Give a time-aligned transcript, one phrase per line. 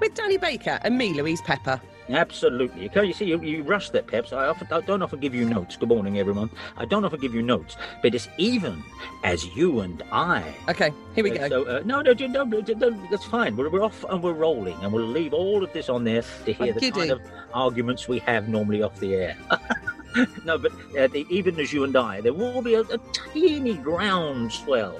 [0.00, 1.80] with Danny Baker and me, Louise Pepper.
[2.08, 2.84] Absolutely.
[2.94, 4.32] You, you see, you, you rush that, Peps.
[4.32, 5.76] I, often, I don't often give you notes.
[5.76, 6.50] Good morning, everyone.
[6.76, 8.80] I don't often give you notes, but it's even
[9.24, 10.54] as you and I.
[10.68, 11.64] Okay, here we Uh, go.
[11.64, 13.56] So, uh, no, no, no, no, no, no, that's fine.
[13.56, 16.52] We're, we're off and we're rolling, and we'll leave all of this on there to
[16.52, 16.92] hear I'm the giddy.
[16.92, 17.20] kind of
[17.52, 19.36] arguments we have normally off the air.
[20.44, 22.98] no, but uh, the, even as you and I, there will be a, a
[23.32, 24.96] teeny groundswell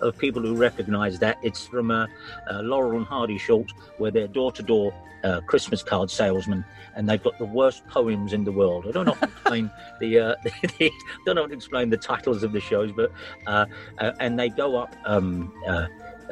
[0.00, 2.06] of people who recognise that it's from uh,
[2.50, 4.92] uh, Laurel and Hardy short, where they're door-to-door
[5.24, 8.86] uh, Christmas card salesmen, and they've got the worst poems in the world.
[8.88, 10.34] I don't know how to explain the, uh,
[10.78, 10.90] the,
[11.24, 13.12] don't know how to explain the titles of the shows, but
[13.46, 13.66] uh,
[13.98, 15.86] uh, and they go up um, uh,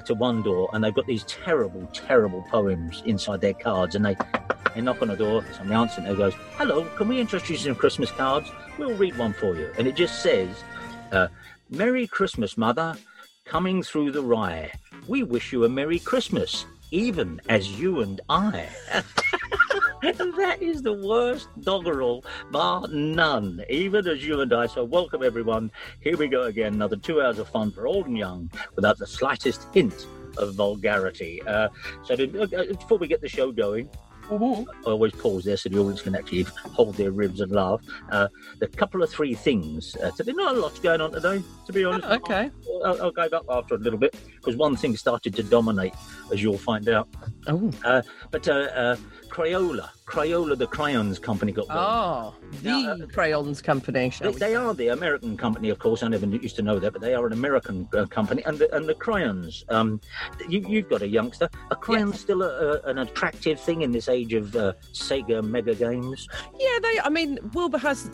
[0.04, 4.16] to one door, and they've got these terrible, terrible poems inside their cards, and they
[4.74, 7.56] they knock on the door, somebody answers, and they goes, "Hello, can we interest you
[7.56, 8.50] in some Christmas cards?
[8.78, 10.48] We'll read one for you," and it just says,
[11.12, 11.28] uh,
[11.70, 12.96] "Merry Christmas, Mother."
[13.46, 14.72] Coming through the rye,
[15.06, 18.66] we wish you a Merry Christmas, even as you and I.
[20.02, 24.66] that is the worst doggerel, bar none, even as you and I.
[24.66, 25.70] So, welcome everyone.
[26.00, 29.06] Here we go again, another two hours of fun for old and young, without the
[29.06, 30.08] slightest hint
[30.38, 31.40] of vulgarity.
[31.46, 31.68] Uh,
[32.02, 33.88] so, to, uh, before we get the show going,
[34.86, 37.80] I always pause there so the audience can actually hold their ribs and laugh.
[38.10, 38.28] Uh,
[38.58, 41.84] the couple of three things uh, there's Not a lot going on today, to be
[41.84, 42.06] honest.
[42.08, 42.50] Oh, okay.
[42.84, 45.94] I'll, I'll go back after a little bit because one thing started to dominate,
[46.32, 47.08] as you'll find out.
[47.46, 48.96] Oh, Uh, but uh, uh,
[49.36, 51.78] Crayola, Crayola, the crayons company got burned.
[51.78, 56.02] oh the Now, uh, crayons company, They, they are the American company, of course.
[56.02, 58.42] I never used to know that, but they are an American uh, company.
[58.46, 60.00] And the, and the crayons, um,
[60.48, 61.50] you, you've got a youngster.
[61.70, 65.74] Are crayons still a, a, an attractive thing in this age of uh, Sega Mega
[65.74, 66.26] games?
[66.58, 67.00] Yeah, they.
[67.00, 68.10] I mean, Wilbur has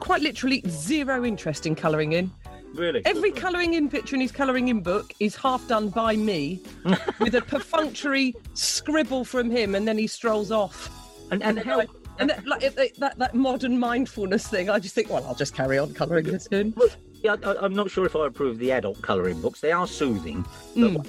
[0.00, 2.30] quite literally zero interest in colouring in.
[2.74, 3.02] Really?
[3.04, 6.60] Every colouring in picture in his colouring in book is half done by me,
[7.20, 10.90] with a perfunctory scribble from him, and then he strolls off.
[11.30, 11.82] and and how?
[12.20, 15.78] And that, like, that, that, modern mindfulness thing, I just think, well, I'll just carry
[15.78, 16.74] on colouring this in.
[17.22, 19.60] Yeah, I, I'm not sure if I approve the adult colouring books.
[19.60, 21.06] They are soothing, Mm.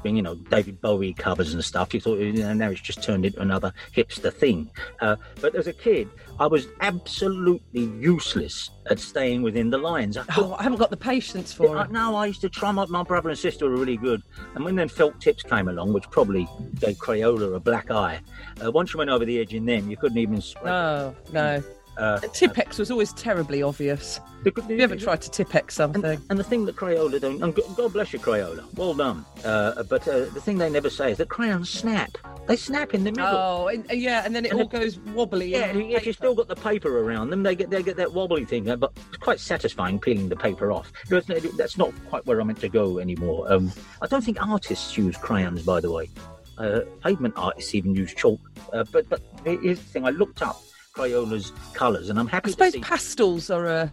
[0.00, 2.52] Once they start being, you know, David Bowie covers and stuff, you thought, you know,
[2.52, 4.70] now it's just turned into another hipster thing.
[5.00, 10.16] Uh, but as a kid, I was absolutely useless at staying within the lines.
[10.16, 11.90] I Oh, I haven't got the patience for it.
[11.90, 12.72] no, I used to try.
[12.72, 14.22] My, my brother and sister were really good,
[14.54, 18.20] and when then felt tips came along, which probably gave Crayola a black eye.
[18.64, 20.64] Uh, once you went over the edge in them, you couldn't even spread.
[20.66, 21.62] No, no.
[21.96, 24.20] Uh, Tipp-Ex was always terribly obvious.
[24.42, 26.02] the- the- Have you ever tried to Tipp-Ex something?
[26.02, 29.24] And, and the thing that Crayola don't, and God God bless you, Crayola, well done.
[29.44, 32.16] Uh, but uh, the thing they never say is that crayons snap.
[32.46, 33.26] They snap in the middle.
[33.26, 35.48] Oh, and, uh, yeah, and then it And all it- goes wobbly.
[35.48, 37.82] Yeah, in if the if you've still got the paper around them, they get they
[37.82, 38.70] get that wobbly thing.
[38.70, 40.90] uh, But it's quite satisfying peeling the paper off.
[41.10, 43.52] That's not quite where I'm meant to go anymore.
[43.52, 46.08] Um, I don't think artists use crayons, by the way.
[46.56, 48.40] Uh, pavement artists even use chalk.
[48.72, 50.60] Uh, but but here's the thing: I looked up
[50.92, 52.48] Crayola's colours, and I'm happy.
[52.48, 52.82] I suppose to see.
[52.82, 53.92] pastels are a,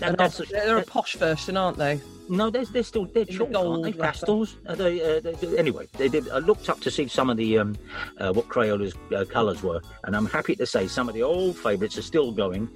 [0.00, 2.00] that- that's they're a posh version, aren't they?
[2.30, 4.00] No, they're, they're still they're the chalk, gold aren't they?
[4.02, 4.56] Pastels.
[4.68, 6.28] Are they, uh, they, they- anyway, they did.
[6.28, 7.76] I looked up to see some of the um,
[8.18, 11.56] uh, what Crayola's uh, colours were, and I'm happy to say some of the old
[11.56, 12.68] favourites are still going.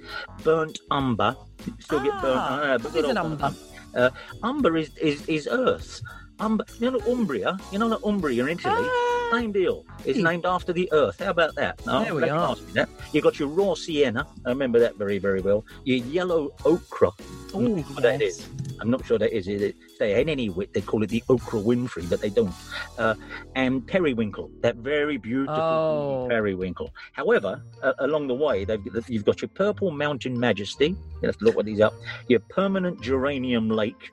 [0.43, 1.35] Burnt umber,
[1.79, 2.39] still get burnt.
[2.39, 3.53] Ah, uh, what is an umber?
[3.95, 4.09] Uh,
[4.41, 6.01] umber is, is is earth.
[6.39, 7.55] Umber, you know Umbria.
[7.71, 8.73] You know that Umbria in Italy.
[8.75, 9.22] Ah.
[9.33, 9.85] Same deal.
[10.05, 11.19] It's named after the earth.
[11.19, 11.83] How about that?
[11.85, 12.55] No, There we are.
[12.73, 12.87] that.
[13.13, 14.27] You got your raw sienna.
[14.45, 15.65] I remember that very very well.
[15.85, 17.11] Your yellow okra.
[17.55, 18.39] I'm not sure what that yes.
[18.39, 18.47] is.
[18.79, 19.47] I'm not sure that is.
[19.47, 19.75] It?
[19.99, 22.53] They had any wit, they call it the okra Winfrey, but they don't.
[22.97, 23.15] Uh,
[23.55, 26.27] and periwinkle, that very beautiful Oh.
[26.29, 26.91] periwinkle.
[27.13, 30.95] However, uh, along the way, they've, you've got your purple mountain majesty.
[31.21, 31.93] You have to look what these up.
[32.27, 34.11] Your permanent geranium lake.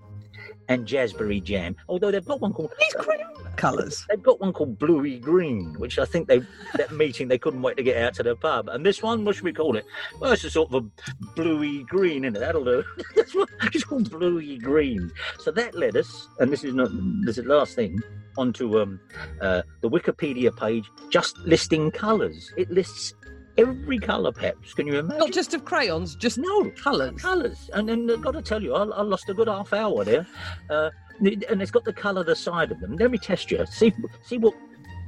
[0.70, 1.76] And jazzberry jam.
[1.88, 4.06] Although they've got one called These crayon colours.
[4.08, 6.40] They've got one called Bluey Green, which I think they
[6.76, 8.68] that meeting they couldn't wait to get out to the pub.
[8.68, 9.84] And this one, what should we call it?
[10.20, 12.40] Well, it's a sort of a bluey green, isn't it?
[12.40, 12.84] That'll do.
[13.72, 15.12] It's called Bluey Green.
[15.38, 16.88] So that led us, and this is not
[17.24, 18.00] this is the last thing,
[18.38, 18.98] onto um
[19.40, 22.52] uh, the Wikipedia page just listing colours.
[22.56, 23.12] It lists
[23.58, 24.74] every colour, Peps.
[24.74, 25.18] Can you imagine?
[25.18, 27.20] Not just of crayons, just no colours.
[27.20, 27.70] colours.
[27.74, 30.26] And then I've got to tell you, I, I lost a good half hour there.
[30.68, 32.96] Uh, and it's got the colour the side of them.
[32.96, 33.64] Let me test you.
[33.66, 33.92] See,
[34.22, 34.54] see what.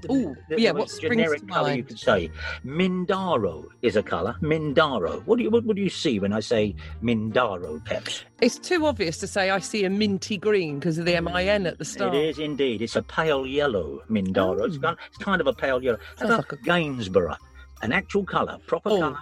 [0.03, 2.29] the, yeah, what generic colour you could say?
[2.67, 4.35] Mindaro is a colour.
[4.43, 5.25] Mindaro.
[5.27, 8.25] What do you what, what do you see when I say Mindaro, Peps?
[8.41, 11.79] It's too obvious to say I see a minty green because of the MIN at
[11.79, 12.15] the start.
[12.15, 12.83] It is indeed.
[12.83, 14.67] It's a pale yellow Mindaro.
[14.67, 14.81] It's, Oh.
[14.81, 15.99] kind, it's kind of a pale yellow.
[16.19, 17.37] How about like a- Gainsborough?
[17.83, 19.19] An actual colour, proper Oh, colour,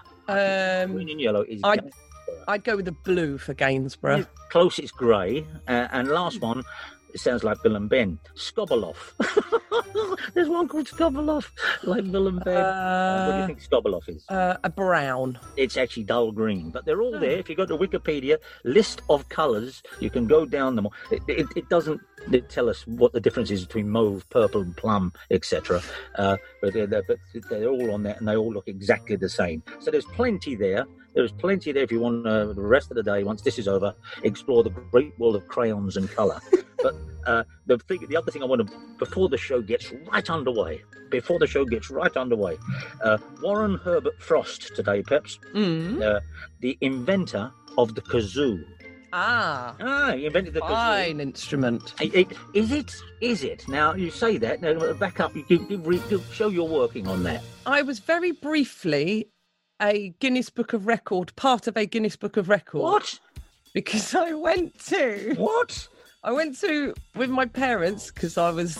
[0.85, 2.45] Um, green and yellow is I- Gainsborough.
[2.49, 4.27] I'd go with the blue for Gainsborough.
[4.51, 5.47] Close, it's grey.
[5.67, 6.63] Uh, and last one,
[7.15, 8.19] it sounds like Bill and Ben.
[8.37, 8.97] Skobeloff.
[10.35, 11.51] There's one called Skobeloff,
[11.83, 12.57] like Bill and Ben.
[12.57, 14.25] Uh, what do you Uh, think Skobeloff is?
[14.29, 15.39] uh, a brown.
[15.57, 17.33] It's actually dull green, but they're all there.
[17.39, 20.87] If you go to Wikipedia, list of colours, you can go down them.
[20.87, 20.95] all.
[21.11, 22.01] It, it, it doesn't
[22.49, 25.81] tell us what the difference is between mauve, purple, and plum, etc.
[26.17, 27.19] Uh, but, they're, they're, but
[27.49, 29.63] they're all on there, and they all look exactly the same.
[29.81, 30.87] So there's plenty there.
[31.15, 33.23] There's plenty there if you want uh, the rest of the day.
[33.25, 36.41] Once this is over, explore the great world of crayons and colour.
[36.83, 36.95] but
[37.27, 40.83] uh, the thing, the other thing I want to before the show gets right underway,
[41.11, 42.57] before the show gets right underway,
[43.05, 46.01] uh, Warren Herbert Frost today, Peps Mm.
[46.03, 46.21] uh,
[46.61, 48.63] the inventor of the kazoo.
[49.13, 50.69] Ah, Ah, he invented the kazoo.
[50.69, 51.95] fine instrument.
[52.01, 52.95] I- I- Is it?
[53.21, 53.67] Is it?
[53.67, 54.63] Now you say that.
[54.63, 55.33] Now back up.
[55.35, 57.43] You re- give, show you're working on that.
[57.67, 59.27] I was very briefly
[59.81, 62.81] a Guinness Book of Record, part of a Guinness Book of Record.
[62.83, 63.19] What?
[63.73, 65.89] Because I went to, What?
[66.23, 68.79] I went to with my parents because I was,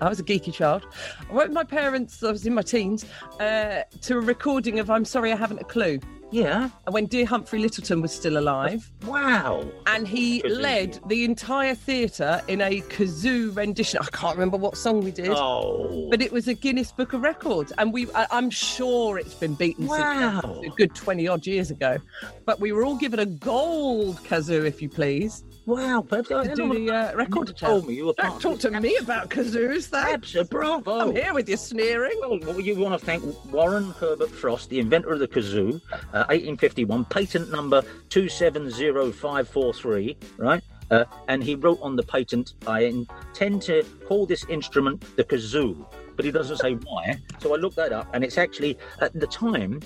[0.00, 0.86] I was a geeky child.
[1.28, 2.22] I went with my parents.
[2.22, 3.04] I was in my teens
[3.40, 5.98] uh, to a recording of "I'm Sorry I Haven't a Clue."
[6.32, 6.70] Yeah.
[6.86, 9.64] And when dear Humphrey Lyttelton was still alive, Wow.
[9.86, 10.60] and he Kazoo.
[10.60, 14.00] led the entire theatre in a kazoo rendition.
[14.02, 15.28] I can't remember what song we did.
[15.30, 16.08] Oh.
[16.10, 19.54] But it was a Guinness Book of Records, and we I, I'm sure it's been
[19.54, 20.60] beaten since Wow.
[20.64, 21.98] a good 20 odd years ago.
[22.44, 26.04] But we were all given a gold kazoo, if you please, wow.
[26.08, 29.28] Perhaps I do the uh, record told me you were Don't talk to me about
[29.30, 30.34] kazoos, thanks.
[30.34, 31.00] Abs- bravo.
[31.00, 32.18] I'm here with your sneering.
[32.20, 33.22] Well, well, you want to thank
[33.52, 40.62] Warren Herbert Frost, the inventor of the kazoo, uh, 1851, patent number 270543, right?
[40.90, 45.84] Uh, and he wrote on the patent, I intend to call this instrument the kazoo,
[46.14, 47.16] but he doesn't say why.
[47.40, 49.80] So I looked that up, and it's actually, at the time,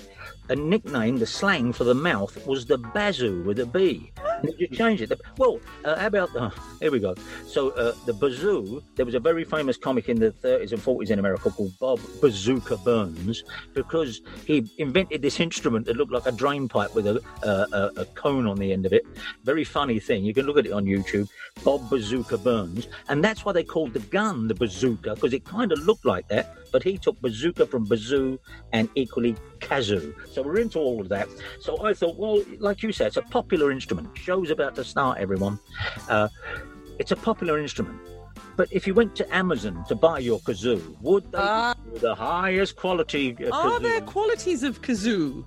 [0.49, 4.11] a nickname, the slang for the mouth was the bazoo with a B.
[4.57, 5.11] You change it.
[5.37, 6.51] Well, uh, how about the.
[6.79, 7.15] here we go.
[7.45, 11.11] So uh, the bazoo, there was a very famous comic in the 30s and 40s
[11.11, 13.43] in America called Bob Bazooka Burns
[13.73, 18.01] because he invented this instrument that looked like a drain pipe with a, a, a,
[18.01, 19.05] a cone on the end of it.
[19.43, 20.23] Very funny thing.
[20.23, 21.29] You can look at it on YouTube.
[21.63, 22.87] Bob Bazooka Burns.
[23.09, 26.27] And that's why they called the gun the bazooka because it kind of looked like
[26.29, 26.55] that.
[26.71, 28.39] But he took bazooka from bazoo
[28.73, 30.13] and equally kazoo.
[30.29, 31.27] So we're into all of that.
[31.59, 34.09] So I thought, well, like you said, it's a popular instrument.
[34.17, 35.59] Show's about to start, everyone.
[36.09, 36.27] Uh,
[36.99, 37.99] it's a popular instrument.
[38.61, 42.75] But if you went to Amazon to buy your kazoo, would they give the highest
[42.75, 43.81] quality uh, Are kazoo?
[43.81, 45.41] there qualities of kazoo?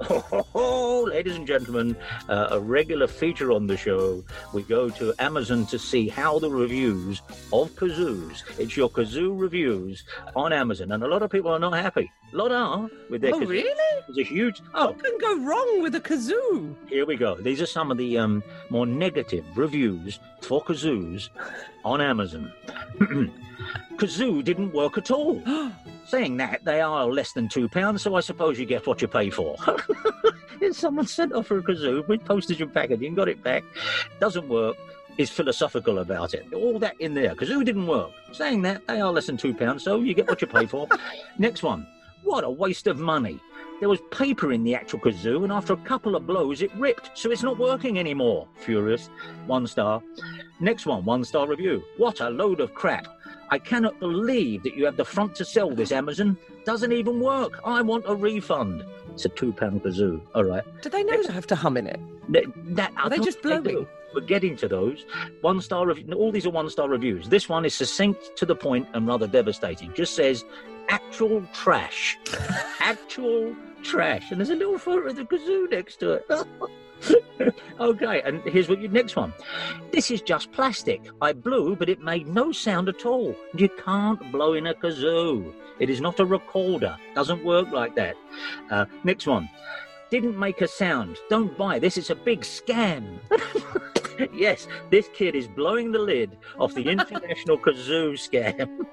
[0.57, 1.97] Oh, ladies and gentlemen,
[2.29, 4.25] uh, a regular feature on the show.
[4.53, 8.43] We go to Amazon to see how the reviews of kazoos.
[8.59, 10.03] It's your kazoo reviews
[10.35, 12.11] on Amazon, and a lot of people are not happy.
[12.33, 13.49] A lot are with their Oh, kazoo.
[13.49, 13.85] really?
[14.09, 14.61] There's a huge.
[14.75, 16.75] Oh, What can go wrong with a kazoo?
[16.89, 17.37] here we go.
[17.37, 21.29] These are some of the um, more negative reviews for kazoos
[21.85, 22.53] on Amazon.
[23.97, 25.43] Kazoo didn't work at all.
[26.07, 29.09] Saying that, they are less than two pounds, so I suppose you get what you
[29.09, 29.57] pay for.
[30.61, 33.65] if someone sent off for a kazoo with postage and packaging, got it back,
[34.21, 34.77] doesn't work,
[35.17, 36.47] is philosophical about it.
[36.53, 37.35] All that in there.
[37.35, 38.11] Kazoo didn't work.
[38.33, 40.89] Saying that, they are less than two pounds, so you get what you pay for.
[41.39, 41.87] Next one.
[42.23, 43.41] What a waste of money.
[43.81, 47.11] There was paper in the actual kazoo, and after a couple of blows, it ripped,
[47.19, 48.47] so it's not working anymore.
[48.55, 49.11] Furious.
[49.47, 50.03] One star.
[50.61, 51.83] Next one, one star review.
[51.97, 53.07] What a load of crap.
[53.51, 56.39] I cannot believe that you have the front to sell this, Amazon.
[56.65, 57.61] Doesn't even work.
[57.65, 58.85] I want a refund.
[59.13, 60.21] It's a two pound kazoo.
[60.35, 60.65] All right.
[60.81, 62.01] Do they know they have to hum in it?
[62.33, 63.87] Th- That, I Are they just blowing?
[64.15, 65.05] We're getting to those.
[65.41, 66.13] One star review.
[66.15, 67.29] All these are one star reviews.
[67.29, 69.93] This one is succinct to the point and rather devastating.
[69.93, 70.45] Just says,
[70.89, 72.19] actual trash.
[72.81, 74.31] actual trash.
[74.31, 76.31] And there's a little photo of the kazoo next to it.
[77.81, 79.33] okay, and here's what your next one.
[79.93, 81.03] This is just plastic.
[81.21, 83.35] I blew, but it made no sound at all.
[83.55, 85.53] You can't blow in a kazoo.
[85.79, 86.97] It is not a recorder.
[87.15, 88.17] Doesn't work like that.
[88.71, 89.49] Uh, next one.
[90.11, 91.19] Didn't make a sound.
[91.29, 91.97] Don't buy this.
[91.97, 93.19] It's a big scam.
[94.35, 98.87] yes, this kid is blowing the lid off the international kazoo scam.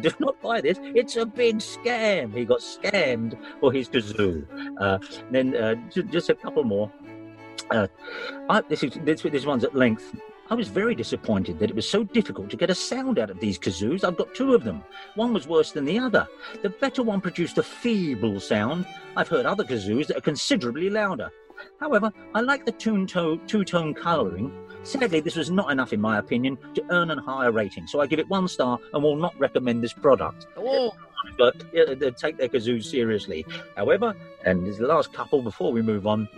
[0.02, 0.78] Do not buy this.
[0.82, 2.34] It's a big scam.
[2.34, 4.46] He got scammed for his kazoo.
[4.80, 4.98] Uh,
[5.30, 6.90] then uh, just a couple more.
[7.70, 7.86] Uh,
[8.48, 10.14] I, this, is, this, this one's at length.
[10.50, 13.38] I was very disappointed that it was so difficult to get a sound out of
[13.38, 14.02] these kazoos.
[14.02, 14.82] I've got two of them.
[15.14, 16.26] One was worse than the other.
[16.62, 18.86] The better one produced a feeble sound.
[19.14, 21.30] I've heard other kazoos that are considerably louder.
[21.80, 24.52] However, I like the two-tone colouring.
[24.82, 27.86] Sadly, this was not enough, in my opinion, to earn a higher rating.
[27.86, 30.46] So I give it one star and will not recommend this product.
[30.56, 30.94] Oh.
[31.36, 33.44] But they take their kazoo seriously.
[33.76, 36.28] However, and there's the last couple before we move on.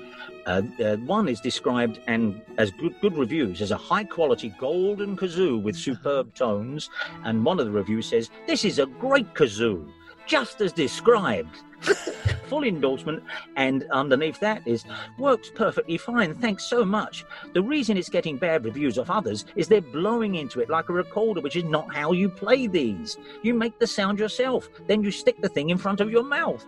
[0.47, 5.17] Uh, uh, one is described and as good, good reviews as a high quality golden
[5.17, 6.89] kazoo with superb tones,
[7.25, 9.87] and one of the reviews says this is a great kazoo,
[10.27, 11.59] just as described.
[12.47, 13.23] Full endorsement,
[13.57, 14.85] and underneath that is
[15.19, 16.35] works perfectly fine.
[16.35, 17.25] Thanks so much.
[17.55, 20.93] The reason it's getting bad reviews off others is they're blowing into it like a
[20.93, 23.17] recorder, which is not how you play these.
[23.43, 26.65] You make the sound yourself, then you stick the thing in front of your mouth.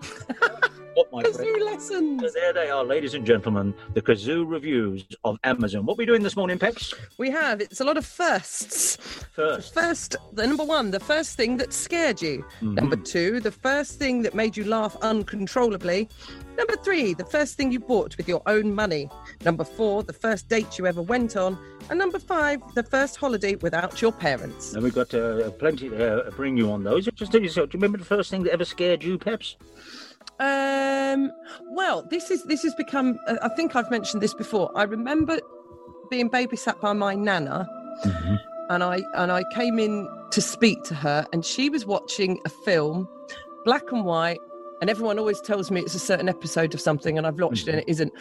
[0.95, 1.65] what, my kazoo friend?
[1.65, 2.23] lessons.
[2.23, 5.87] So there they are, ladies and gentlemen, the kazoo reviews of Amazon.
[5.87, 6.95] What are we doing this morning, Peps?
[7.19, 7.61] We have.
[7.61, 8.97] It's a lot of firsts.
[9.33, 9.75] First.
[9.75, 12.45] First, the number one, the first thing that scared you.
[12.57, 12.75] Mm-hmm.
[12.75, 16.09] Number two, the first thing that made you laugh uncontrollably.
[16.57, 19.09] Number three, the first thing you bought with your own money.
[19.45, 21.59] Number four, the first date you ever went on.
[21.89, 24.75] And number five, the first holiday without your parents.
[24.75, 27.07] And we've got uh, plenty to uh, bring you on those.
[27.07, 29.57] Just tell yourself, do you remember the first thing that ever scared you, Peps?
[30.43, 31.31] Um,
[31.71, 33.17] well, this is this has become.
[33.29, 34.73] Uh, I think I've mentioned this before.
[34.77, 35.39] I remember
[36.11, 37.69] being babysat by my nana,
[38.05, 38.35] mm-hmm.
[38.69, 42.49] and I and I came in to speak to her, and she was watching a
[42.49, 43.09] film,
[43.65, 44.41] black and white.
[44.81, 47.69] And everyone always tells me it's a certain episode of something, and I've watched mm-hmm.
[47.69, 48.13] it and it isn't.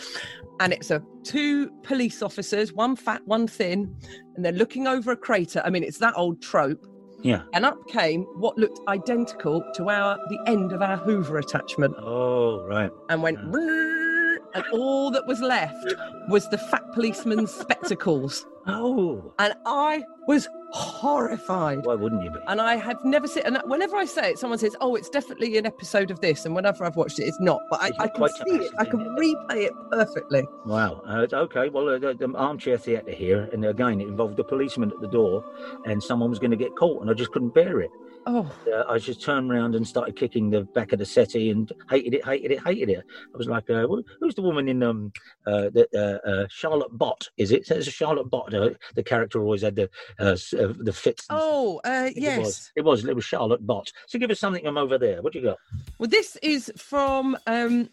[0.60, 3.96] And it's a two police officers, one fat, one thin,
[4.36, 5.64] and they're looking over a crater.
[5.66, 6.86] I mean, it's that old trope
[7.24, 7.44] yeah.
[7.54, 11.96] And up came what looked identical to our the end of our Hoover attachment.
[12.00, 12.92] Oh, right.
[13.10, 14.38] And went yeah.
[14.54, 15.94] and all that was left
[16.30, 18.46] was the fat policeman's spectacles.
[18.68, 19.34] Oh.
[19.40, 21.86] And I was horrified.
[21.86, 22.40] Why wouldn't you be?
[22.48, 25.58] And I have never seen, and whenever I say it, someone says, oh, it's definitely
[25.58, 26.46] an episode of this.
[26.46, 27.60] And whenever I've watched it, it's not.
[27.70, 28.72] But I, I can see it.
[28.78, 30.44] I can replay it perfectly.
[30.66, 31.02] Wow.
[31.06, 31.70] Uh, okay.
[31.70, 35.08] Well, uh, the, the, armchair theatre here, and again, it involved a policeman at the
[35.08, 35.44] door,
[35.86, 37.92] and someone was going to get caught, and I just couldn't bear it.
[38.26, 38.52] Oh.
[38.72, 42.14] Uh, I just turned around and started kicking the back of the settee and hated
[42.14, 43.04] it, hated it, hated it.
[43.34, 43.88] I was like, uh,
[44.20, 45.12] who's the woman in um,
[45.48, 47.30] uh, the, uh, uh, Charlotte Bott?
[47.38, 47.70] Is it?
[47.70, 48.54] It's a Charlotte Bott.
[48.54, 51.26] Uh, the character always had the the fits.
[51.30, 52.16] Oh, yes.
[52.16, 52.72] It was.
[52.76, 53.06] it was.
[53.06, 53.92] It was Charlotte Bott.
[54.08, 55.22] So give us something from over there.
[55.22, 55.58] What do you got?
[55.98, 57.90] Well, this is from um,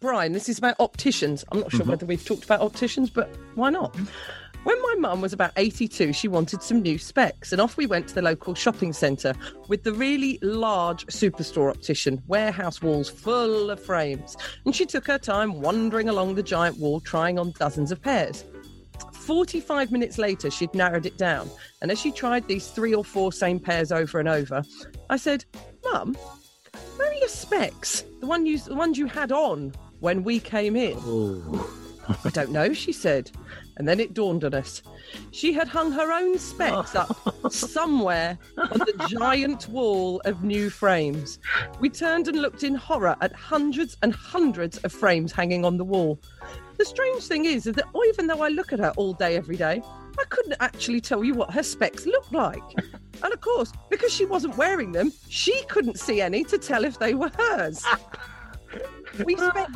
[0.00, 0.32] Brian.
[0.32, 1.44] This is about opticians.
[1.52, 1.90] I'm not sure mm-hmm.
[1.90, 3.96] whether we've talked about opticians, but why not?
[4.64, 8.08] When my mum was about 82, she wanted some new specs, and off we went
[8.08, 9.34] to the local shopping centre
[9.68, 14.36] with the really large superstore optician, warehouse walls full of frames.
[14.64, 18.44] And she took her time wandering along the giant wall, trying on dozens of pairs.
[19.12, 21.50] 45 minutes later, she'd narrowed it down.
[21.80, 24.62] And as she tried these three or four same pairs over and over,
[25.08, 25.44] I said,
[25.84, 26.14] Mum,
[26.96, 28.04] where are your specs?
[28.20, 30.96] The, one you, the ones you had on when we came in.
[32.24, 33.30] I don't know, she said.
[33.78, 34.82] And then it dawned on us.
[35.30, 37.16] She had hung her own specs up
[37.52, 41.38] somewhere on the giant wall of new frames.
[41.80, 45.84] We turned and looked in horror at hundreds and hundreds of frames hanging on the
[45.84, 46.20] wall.
[46.76, 49.56] The strange thing is, is that even though I look at her all day, every
[49.56, 49.80] day,
[50.18, 52.62] I couldn't actually tell you what her specs looked like.
[53.22, 56.98] and of course, because she wasn't wearing them, she couldn't see any to tell if
[56.98, 57.84] they were hers.
[59.24, 59.74] we spent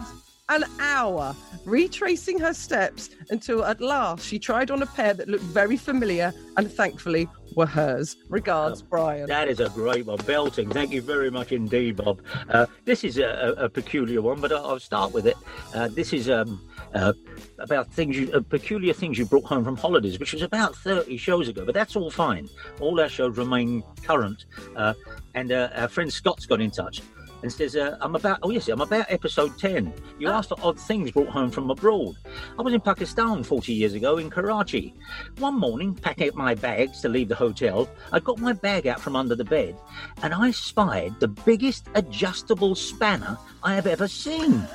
[0.57, 5.45] an hour retracing her steps until at last she tried on a pair that looked
[5.45, 8.17] very familiar and thankfully were hers.
[8.29, 9.27] Regards, oh, Brian.
[9.29, 10.19] That is a great one.
[10.27, 10.71] Belting.
[10.71, 12.23] Thank you very much indeed, Bob.
[12.49, 15.37] Uh, this is a, a, peculiar one, but I'll start with it.
[15.75, 17.13] Uh, this is um, uh,
[17.59, 21.17] about things you, uh, peculiar things you brought home from holidays, which was about 30
[21.17, 22.49] shows ago, but that's all fine.
[22.81, 24.47] All our shows remain current.
[24.77, 24.95] Uh,
[25.35, 27.03] and uh, our friend Scott's got in touch.
[27.43, 29.93] And says, uh, I'm about, oh yes, I'm about episode 10.
[30.19, 32.17] You asked for odd things brought home from abroad.
[32.59, 34.95] I was in Pakistan 40 years ago in Karachi.
[35.39, 39.01] One morning, packing up my bags to leave the hotel, I got my bag out
[39.01, 39.77] from under the bed
[40.23, 44.67] and I spied the biggest adjustable spanner I have ever seen.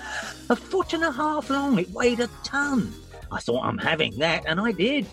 [0.50, 2.94] A foot and a half long, it weighed a ton.
[3.32, 5.06] I thought I'm having that, and I did.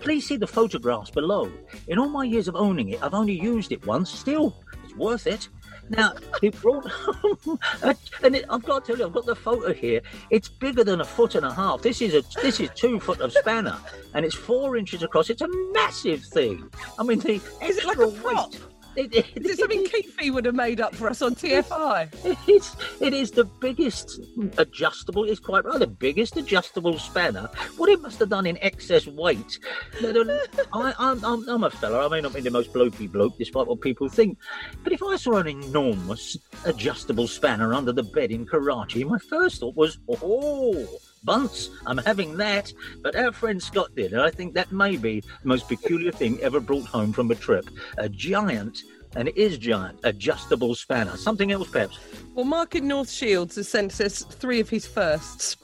[0.00, 1.50] Please see the photographs below.
[1.88, 4.10] In all my years of owning it, I've only used it once.
[4.10, 5.48] Still, it's worth it.
[5.90, 7.58] Now, he brought home,
[8.22, 10.00] and it, I've got to tell you, I've got the photo here.
[10.30, 11.82] It's bigger than a foot and a half.
[11.82, 13.76] This is a this is two foot of spanner,
[14.14, 15.30] and it's four inches across.
[15.30, 16.70] It's a massive thing.
[16.98, 18.52] I mean, the Is it like a prop?
[18.52, 18.60] weight.
[18.98, 19.84] It, it, Is it something
[20.18, 22.08] Keithy would have made up for us on TFI?
[22.48, 24.20] It's, it is the biggest
[24.58, 27.48] adjustable, it's quite right, the biggest adjustable spanner.
[27.76, 29.60] What it must have done in excess weight.
[30.02, 33.68] I, I'm, I'm, I'm a fella, I may not be the most blokey bloke, despite
[33.68, 34.36] what people think,
[34.82, 39.60] but if I saw an enormous adjustable spanner under the bed in Karachi, my first
[39.60, 42.72] thought was, oh, Bunce, I'm having that.
[43.02, 46.38] But our friend Scott did, and I think that may be the most peculiar thing
[46.40, 47.68] ever brought home from a trip.
[47.98, 48.82] A giant,
[49.16, 51.16] and it is giant, adjustable spanner.
[51.16, 51.98] Something else, perhaps.
[52.34, 55.56] Well, Mark in North Shields has sent us three of his firsts.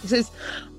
[0.00, 0.30] He says,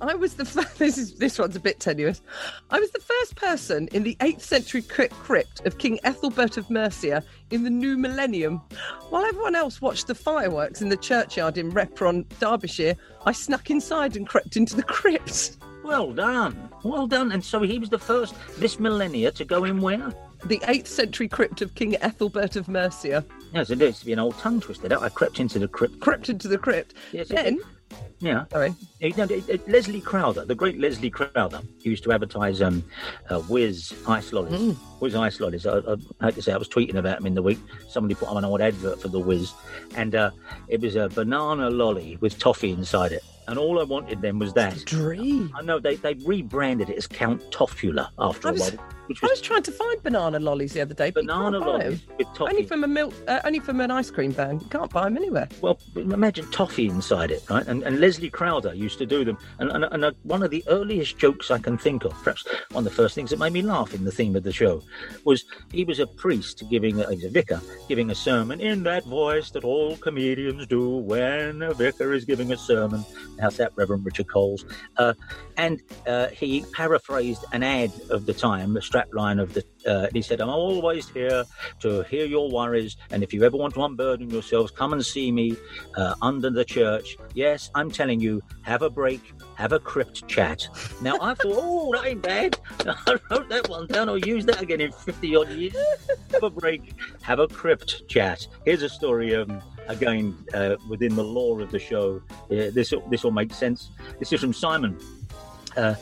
[0.01, 2.22] "I was the first, this is this one's a bit tenuous.
[2.70, 6.70] I was the first person in the 8th century crypt, crypt of King Ethelbert of
[6.70, 8.62] Mercia in the new millennium.
[9.10, 14.15] While everyone else watched the fireworks in the churchyard in Repton, Derbyshire, I snuck inside
[14.15, 15.58] and crept into the crypt.
[15.84, 16.70] Well done.
[16.84, 17.34] Well done.
[17.34, 20.13] And so he was the first this millennia to go in where?
[20.46, 23.25] The 8th century crypt of King Ethelbert of Mercia.
[23.53, 24.88] Yes, it is to be an old tongue twister.
[24.98, 26.00] I crept into the crypt.
[26.00, 26.96] Crept into the crypt.
[27.12, 27.60] Yes, then,
[28.20, 28.46] Yeah.
[28.54, 28.72] eh,
[29.02, 32.84] eh, Leslie Crowther, the great Leslie Crowther, he used to advertise um,
[33.30, 34.78] uh, Whiz ice lollies.
[35.00, 35.66] Whiz ice lollies.
[35.66, 37.60] I, I, I had to say, I was tweeting about him in the week.
[37.90, 39.52] Somebody put on an old advert for the Whiz,
[39.96, 40.32] and uh,
[40.70, 43.24] it was a banana lolly with toffee inside it.
[43.50, 44.86] And all I wanted then was that.
[44.86, 45.52] dream.
[45.54, 49.22] I know they, they rebranded it as Count Toffula after I a was- while, which
[49.24, 51.12] I was was trying to find banana lollies the other day.
[51.12, 51.81] banana can't buy 'em.
[51.83, 52.51] lollies with toffee.
[52.51, 54.60] Only from a milk, uh, only from an ice cream van.
[54.60, 55.48] You can't buy them anywhere.
[55.62, 57.65] Well, imagine toffee inside it, right?
[57.67, 59.38] And, and Leslie Crowther used to do them.
[59.60, 62.86] And, and, and uh, one of the earliest jokes I can think of, perhaps one
[62.86, 64.81] of the first things that made me laugh in the theme of the show,
[65.24, 69.51] was he was a priest giving, a, a vicar, giving a sermon in that voice
[69.51, 73.03] that all comedians do when a vicar is giving a sermon.
[73.39, 74.65] How's that, Reverend Richard Coles?
[74.98, 75.13] Uh,
[75.57, 79.64] and uh, he paraphrased an ad of the time, strapline of the.
[79.86, 81.44] Uh, he said, "I'm always here
[81.79, 85.32] to hear your worries, and if you ever want to unburden yourselves, come and see
[85.32, 85.58] me
[85.98, 87.18] uh, under the church.
[87.34, 89.22] Yes, I'm telling you, have a break,
[89.56, 90.68] have a crypt chat."
[91.01, 92.58] Now I thought, "Oh, that ain't bad."
[93.08, 94.10] I wrote that one down.
[94.10, 95.75] I'll use that again in fifty odd years.
[96.34, 98.48] Have a break, have a crypt chat.
[98.66, 99.36] Here's a story.
[99.36, 103.92] Um, again, uh, within the lore of the show, uh, this this will make sense.
[104.18, 104.98] This is from Simon.
[105.77, 105.94] Uh,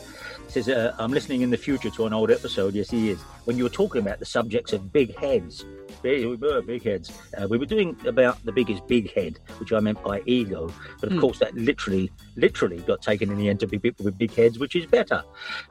[0.52, 2.74] says, uh, I'm listening in the future to an old episode.
[2.74, 3.20] Yes, he is.
[3.44, 5.64] When you were talking about the subjects of big heads,
[6.02, 7.12] big, we were big heads.
[7.38, 10.72] Uh, we were doing about the biggest big head, which I meant by ego.
[11.00, 11.20] But of hmm.
[11.20, 14.58] course, that literally, literally got taken in the end to be people with big heads,
[14.58, 15.22] which is better.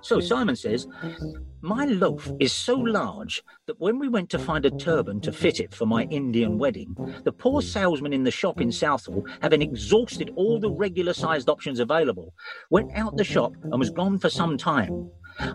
[0.01, 0.25] So hmm.
[0.25, 0.87] Simon says,
[1.61, 5.59] My loaf is so large that when we went to find a turban to fit
[5.59, 7.67] it for my Indian wedding, the poor hmm.
[7.67, 12.33] salesman in the shop in Southall, having exhausted all the regular sized options available,
[12.69, 15.11] went out the shop and was gone for some time.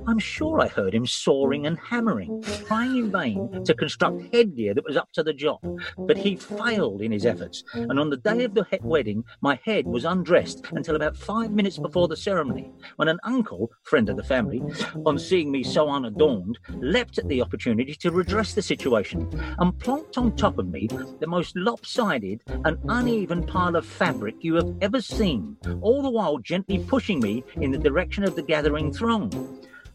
[0.07, 4.85] I'm sure I heard him sawing and hammering, trying in vain to construct headgear that
[4.85, 5.61] was up to the job.
[5.99, 9.59] But he failed in his efforts, and on the day of the he- wedding, my
[9.65, 14.17] head was undressed until about five minutes before the ceremony, when an uncle, friend of
[14.17, 14.63] the family,
[15.05, 20.19] on seeing me so unadorned, leapt at the opportunity to redress the situation and plonked
[20.19, 20.89] on top of me
[21.21, 26.39] the most lopsided and uneven pile of fabric you have ever seen, all the while
[26.39, 29.31] gently pushing me in the direction of the gathering throng.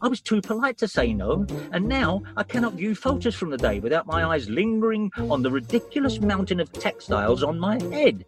[0.02, 3.56] I was too polite to say no, and now I cannot view photos from the
[3.56, 8.24] day without my eyes lingering on the ridiculous mountain of textiles on my head.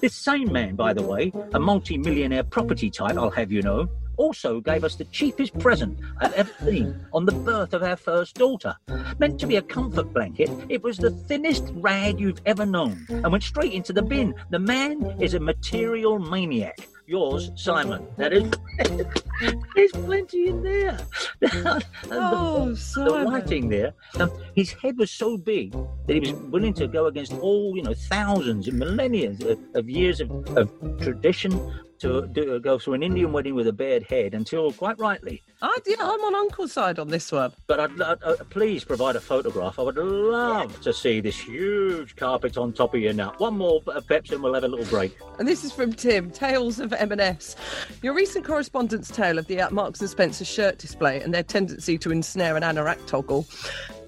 [0.00, 3.88] This same man, by the way, a multi millionaire property type, I'll have you know,
[4.18, 8.36] also gave us the cheapest present I've ever seen on the birth of our first
[8.36, 8.76] daughter.
[9.18, 13.32] Meant to be a comfort blanket, it was the thinnest rag you've ever known and
[13.32, 14.34] went straight into the bin.
[14.50, 16.78] The man is a material maniac.
[17.10, 18.06] Yours, Simon.
[18.18, 18.48] That is.
[19.74, 20.96] There's plenty in there.
[22.12, 23.94] Oh, the, the writing there.
[24.20, 25.72] Um, his head was so big
[26.06, 29.90] that he was willing to go against all, you know, thousands and millennia of, of
[29.90, 30.70] years of, of
[31.00, 31.52] tradition,
[32.00, 35.76] to do, go through an Indian wedding with a bared head until, quite rightly, I,
[35.86, 37.52] yeah, I'm on Uncle's side on this one.
[37.66, 39.78] but I'd, uh, uh, please provide a photograph.
[39.78, 43.38] I would love to see this huge carpet on top of your nut.
[43.38, 45.16] One more uh, Pepsi and we'll have a little break.
[45.38, 47.56] And this is from Tim, Tales of M&S.
[48.02, 52.10] Your recent correspondence tale of the Marks and Spencer shirt display and their tendency to
[52.10, 53.46] ensnare an anorak toggle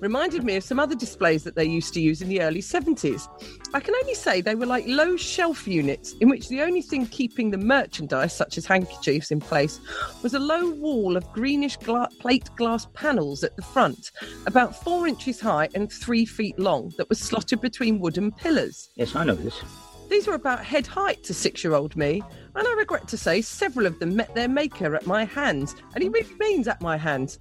[0.00, 3.28] reminded me of some other displays that they used to use in the early 70s.
[3.74, 7.06] I can only say they were like low shelf units in which the only thing
[7.06, 9.80] keeping the merchandise, such as handkerchiefs, in place
[10.22, 14.10] was a low wall of greenish gla- plate glass panels at the front,
[14.46, 18.90] about four inches high and three feet long, that was slotted between wooden pillars.
[18.94, 19.62] Yes, I know this.
[20.10, 22.22] These were about head height to six year old me,
[22.54, 26.02] and I regret to say several of them met their maker at my hands, and
[26.02, 27.38] he really means at my hands.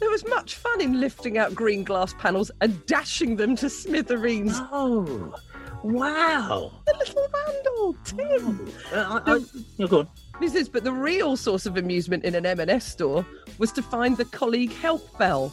[0.00, 4.54] There was much fun in lifting out green glass panels and dashing them to smithereens.
[4.72, 5.34] Oh,
[5.82, 6.72] wow.
[6.86, 8.72] The little vandal, Tim.
[8.92, 9.40] Uh, I, I,
[9.76, 10.08] yeah, go on.
[10.40, 13.26] This is, but the real source of amusement in an M&S store
[13.58, 15.52] was to find the colleague help bell.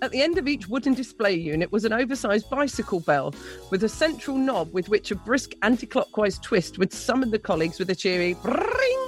[0.00, 3.34] At the end of each wooden display unit was an oversized bicycle bell
[3.70, 7.90] with a central knob with which a brisk anti-clockwise twist would summon the colleagues with
[7.90, 9.03] a cheery ring.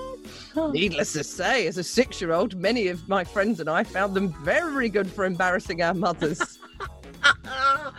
[0.72, 4.88] Needless to say, as a six-year-old, many of my friends and I found them very
[4.88, 6.58] good for embarrassing our mothers.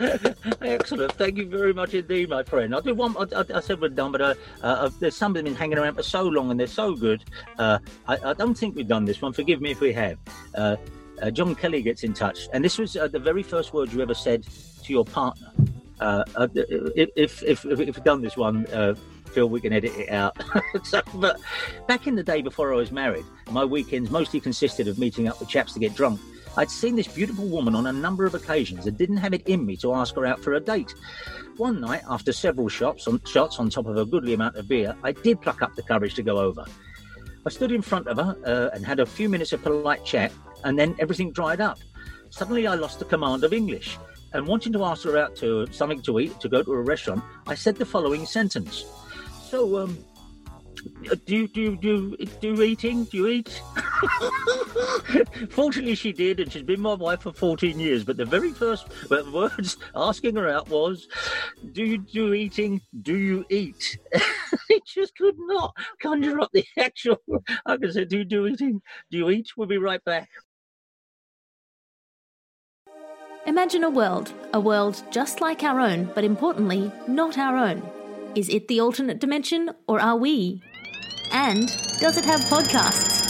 [0.60, 1.12] Excellent.
[1.12, 2.74] Thank you very much indeed, my friend.
[2.74, 3.16] I do one.
[3.16, 5.78] I, I, I said we're done, but uh, uh, there's some of them been hanging
[5.78, 7.24] around for so long and they're so good.
[7.58, 9.32] Uh, I, I don't think we've done this one.
[9.32, 10.18] Forgive me if we have.
[10.54, 10.76] Uh,
[11.20, 14.00] uh, John Kelly gets in touch, and this was uh, the very first word you
[14.00, 14.44] ever said
[14.84, 15.52] to your partner.
[16.00, 18.94] Uh, uh, if, if, if, if we've done this one, uh,
[19.28, 20.36] Phil, we can edit it out.
[20.84, 21.40] so, but
[21.86, 25.40] back in the day before I was married, my weekends mostly consisted of meeting up
[25.40, 26.20] with chaps to get drunk.
[26.56, 29.64] I'd seen this beautiful woman on a number of occasions and didn't have it in
[29.64, 30.92] me to ask her out for a date.
[31.56, 34.96] One night, after several shots on, shots on top of a goodly amount of beer,
[35.02, 36.64] I did pluck up the courage to go over.
[37.46, 40.32] I stood in front of her uh, and had a few minutes of polite chat,
[40.64, 41.78] and then everything dried up.
[42.30, 43.96] Suddenly, I lost the command of English,
[44.32, 47.22] and wanting to ask her out to something to eat, to go to a restaurant,
[47.46, 48.84] I said the following sentence:
[49.48, 49.96] "So, um,
[51.24, 53.04] do you do you, do do eating?
[53.04, 53.62] Do you eat?"
[55.50, 58.04] Fortunately, she did, and she's been my wife for 14 years.
[58.04, 61.08] But the very first words asking her out was,
[61.72, 62.82] "Do you do eating?
[63.02, 63.98] Do you eat?"
[64.68, 67.18] it just could not conjure up the actual.
[67.64, 68.82] I can say, "Do you do eating?
[69.10, 70.28] Do you eat?" We'll be right back.
[73.46, 77.82] Imagine a world, a world just like our own, but importantly, not our own.
[78.34, 80.62] Is it the alternate dimension, or are we?
[81.32, 81.66] And
[81.98, 83.24] does it have podcasts?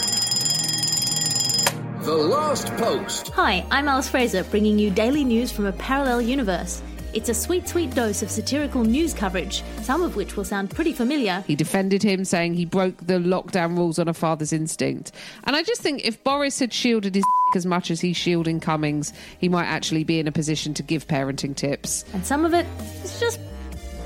[2.05, 3.29] The Last Post.
[3.29, 6.83] Hi, I'm Alice Fraser, bringing you daily news from a parallel universe.
[7.15, 10.93] It's a sweet, sweet dose of satirical news coverage, some of which will sound pretty
[10.93, 11.45] familiar.
[11.47, 15.13] He defended him, saying he broke the lockdown rules on a father's instinct.
[15.45, 19.13] And I just think if Boris had shielded his as much as he's shielding Cummings,
[19.39, 22.05] he might actually be in a position to give parenting tips.
[22.13, 22.67] And some of it
[23.03, 23.41] is just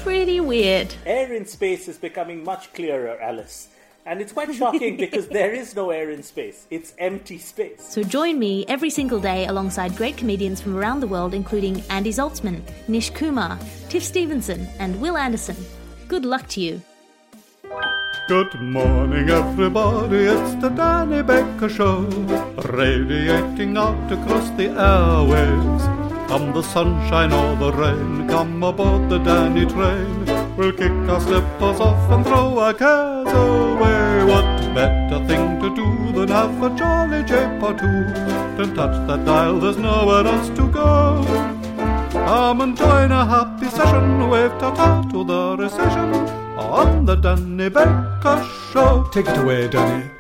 [0.03, 0.95] pretty weird.
[1.07, 3.69] Air in space is becoming much clearer, Alice.
[4.05, 6.67] And it's quite shocking because there is no air in space.
[6.71, 7.81] It's empty space.
[7.81, 12.11] So join me every single day alongside great comedians from around the world, including Andy
[12.11, 15.57] Zaltzman, Nish Kumar, Tiff Stevenson, and Will Anderson.
[16.09, 16.83] Good luck to you.
[18.27, 20.25] Good morning, everybody.
[20.25, 22.01] It's the Danny Baker Show,
[22.73, 26.02] radiating out across the airwaves.
[26.29, 30.25] Come the sunshine or the rain, come aboard the Danny train.
[30.57, 34.25] We'll kick our slippers off and throw our cares away.
[34.25, 38.05] What better thing to do than have a jolly jape or two?
[38.57, 41.25] Don't touch that dial, there's nowhere else to go.
[42.13, 46.15] Come and join a happy session, wave ta-ta to the recession
[46.57, 49.09] on the Danny Baker Show.
[49.13, 50.11] Take it away, Danny.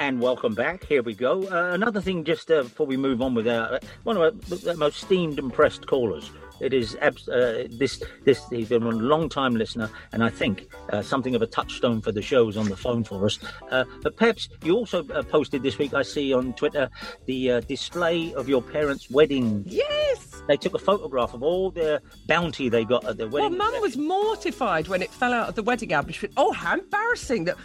[0.00, 0.84] And welcome back.
[0.84, 1.42] Here we go.
[1.48, 5.02] Uh, another thing, just uh, before we move on with uh, one of our most
[5.02, 6.30] esteemed and pressed callers.
[6.60, 10.68] It is abs- uh, this this he's been a long time listener, and I think
[10.92, 13.38] uh, something of a touchstone for the shows on the phone for us.
[13.70, 15.94] Uh, but Peps, you also uh, posted this week.
[15.94, 16.90] I see on Twitter
[17.26, 19.62] the uh, display of your parents' wedding.
[19.66, 20.42] Yes.
[20.48, 23.58] They took a photograph of all the bounty they got at their wedding.
[23.58, 23.70] Well.
[23.70, 26.12] Mum was mortified when it fell out of the wedding album.
[26.12, 27.56] She went, "Oh, how embarrassing that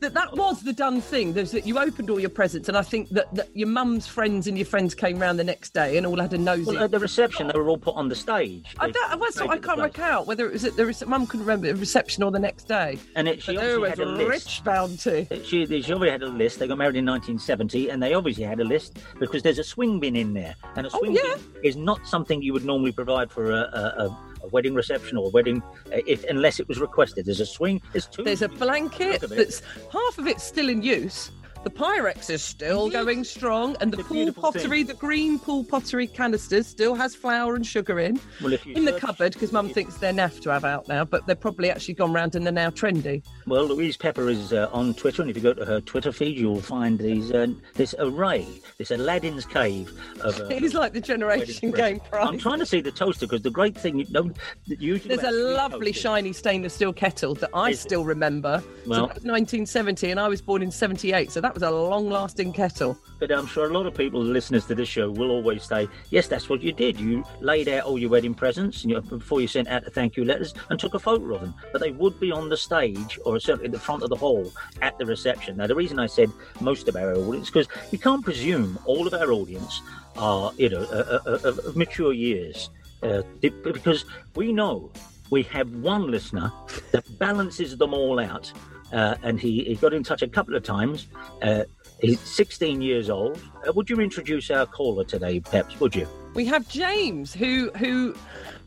[0.00, 2.82] that that was the done thing." There's that you opened all your presents, and I
[2.82, 6.04] think that, that your mum's friends and your friends came round the next day and
[6.04, 6.64] all had a nosy.
[6.64, 8.41] well, at the reception, they were all put on the stage.
[8.78, 11.26] I, don't, I, was, I can't work out whether it was at the rece- mum
[11.26, 12.98] couldn't remember the reception or the next day.
[13.16, 14.46] And it, she But obviously had a a list.
[14.46, 15.28] rich bounty.
[15.44, 16.58] She, she already had a list.
[16.58, 20.00] They got married in 1970, and they obviously had a list because there's a swing
[20.00, 21.22] bin in there, and a Oh, swing yeah.
[21.22, 25.16] bin is not something you would normally provide for a, a, a, a wedding reception
[25.16, 27.26] or a wedding, if unless it was requested.
[27.26, 27.80] There's a swing.
[27.92, 28.22] There's two.
[28.24, 31.30] There's a blanket that's half of it's still in use.
[31.64, 34.62] The Pyrex is still going strong, and the a Poole beautiful thing.
[34.62, 38.18] pottery, the green Poole pottery canisters, still has flour and sugar in.
[38.42, 41.38] Well, in the cupboard, because Mum thinks they're naff to have out now, but they've
[41.38, 43.22] probably actually gone round and they're now trendy.
[43.46, 46.36] Well, Louise Pepper is uh, on Twitter, and if you go to her Twitter feed,
[46.36, 48.44] you'll find these uh, this array,
[48.78, 50.40] this Aladdin's cave of.
[50.40, 52.28] Uh, It is like the Generation Game presents.
[52.32, 54.32] I'm trying to see the toaster because the great thing you know,
[54.66, 57.82] usually There's a lovely toasters- shiny stainless steel kettle that I Is it?
[57.82, 58.60] still remember.
[58.84, 61.70] So Well- that was 1970, and I was born in 78, so that was a
[61.70, 62.98] long-lasting kettle.
[63.18, 66.28] But I'm sure a lot of people, listeners to this show, will always say, yes,
[66.28, 66.98] that's what you did.
[66.98, 70.16] You laid out all your wedding presents you know, before you sent out the thank
[70.16, 71.54] you letters and took a photo of them.
[71.72, 74.52] But they would be on the stage or certainly at the front of the hall
[74.80, 75.56] at the reception.
[75.56, 79.14] Now, the reason I said most of our audience, because you can't presume all of
[79.14, 79.82] our audience
[80.16, 82.70] are, you know, uh, uh, uh, of mature years.
[83.02, 84.04] Uh, because
[84.36, 84.92] we know
[85.30, 86.52] we have one listener
[86.92, 88.52] that balances them all out.
[88.92, 91.06] Uh, and he, he got in touch a couple of times.
[91.40, 91.64] Uh,
[92.00, 93.40] he's 16 years old.
[93.66, 95.78] Uh, would you introduce our caller today, Peps?
[95.80, 96.06] Would you?
[96.34, 98.14] We have James, who who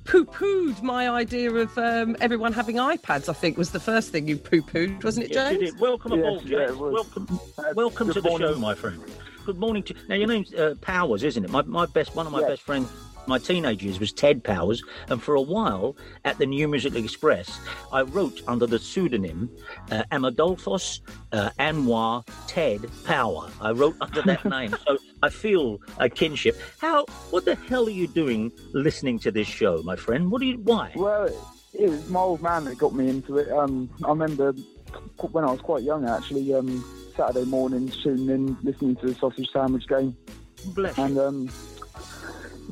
[0.06, 3.28] poo-pooed my idea of um, everyone having iPads.
[3.28, 5.72] I think was the first thing you poo-pooed, wasn't it, Yes, you James?
[5.72, 5.80] did.
[5.82, 6.72] Welcome Yes, aboard, yeah, James.
[6.72, 6.94] it was.
[6.94, 8.48] welcome, Uh, welcome good to the morning.
[8.54, 9.02] show, my friend.
[9.46, 10.16] Good morning to now.
[10.16, 11.50] Your name's uh, Powers, isn't it?
[11.52, 12.50] My, my best, one of my Yes.
[12.50, 12.88] best friends,
[13.28, 17.60] my teenage years was Ted Powers, and for a while at the New Musical Express,
[17.92, 19.50] I wrote under the pseudonym
[19.92, 21.00] uh, Amadolphos
[21.32, 23.50] uh, Anwar Ted Power.
[23.62, 26.58] I wrote under that name, so I feel a kinship.
[26.80, 27.06] How?
[27.32, 30.32] What the hell are you doing listening to this show, my friend?
[30.32, 30.58] What do you?
[30.60, 30.92] Why?
[30.96, 31.26] Well,
[31.74, 33.52] it was my old man that got me into it.
[33.52, 34.54] Um, I remember
[35.32, 36.84] when I was quite young, actually, um,
[37.18, 40.16] Saturday morning, tuning in, listening to the sausage sandwich game,
[40.68, 41.04] Bless you.
[41.04, 41.50] and um,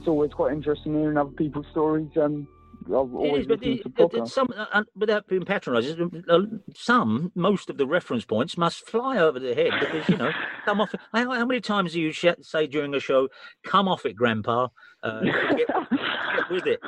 [0.04, 2.10] it's always quite interesting hearing other people's stories.
[2.22, 2.46] Um,
[2.88, 6.39] I've always is, but it, to it- some, uh, uh, without being patronising, uh,
[6.76, 10.32] some, most of the reference points must fly over the head because, you know,
[10.66, 10.94] come off.
[11.13, 13.30] How, how many times do you sh- say during a show,
[13.63, 14.68] come off it, Grandpa?
[15.02, 15.22] Uh,
[15.56, 16.82] get, get with it.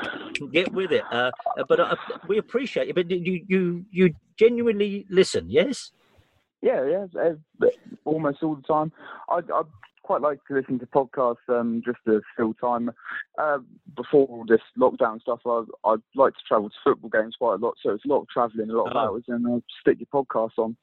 [0.51, 1.03] Get with it.
[1.09, 1.31] Uh,
[1.69, 1.95] but uh,
[2.27, 2.95] we appreciate it.
[2.95, 5.93] But you, you, you genuinely listen, yes?
[6.61, 7.31] Yeah, yeah,
[8.03, 8.91] almost all the time.
[9.29, 9.61] I I
[10.05, 12.91] quite like to listen to podcasts um, just to fill time.
[13.39, 13.57] Uh,
[13.95, 17.65] before all this lockdown stuff, I I like to travel to football games quite a
[17.65, 18.99] lot, so it's a lot of travelling, a lot of Oh.
[18.99, 20.77] hours, and I stick your podcast on.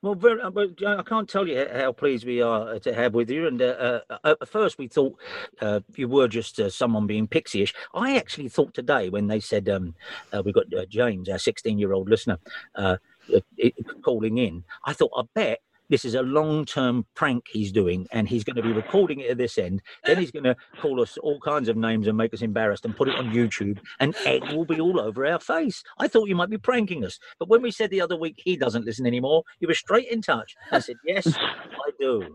[0.00, 0.50] Well, very, uh,
[0.98, 3.46] I can't tell you how pleased we are to have with you.
[3.46, 5.18] And uh, uh, at first, we thought
[5.62, 7.72] uh, you were just uh, someone being pixie-ish.
[7.94, 9.94] I actually thought today when they said um,
[10.30, 12.36] uh, we got uh, James, our 16-year-old listener,
[12.74, 12.98] uh,
[13.34, 13.70] uh,
[14.02, 14.64] calling in.
[14.84, 18.62] I thought, I bet this is a long-term prank he's doing, and he's going to
[18.62, 19.82] be recording it at this end.
[20.04, 22.96] Then he's going to call us all kinds of names and make us embarrassed and
[22.96, 25.82] put it on YouTube, and egg will be all over our face.
[25.98, 28.56] I thought you might be pranking us, but when we said the other week he
[28.56, 30.56] doesn't listen anymore, you were straight in touch.
[30.72, 32.34] I said, "Yes, I do,"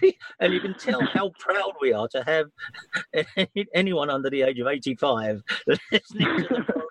[0.40, 2.50] and you can tell how proud we are to have
[3.74, 6.84] anyone under the age of eighty-five listening to the.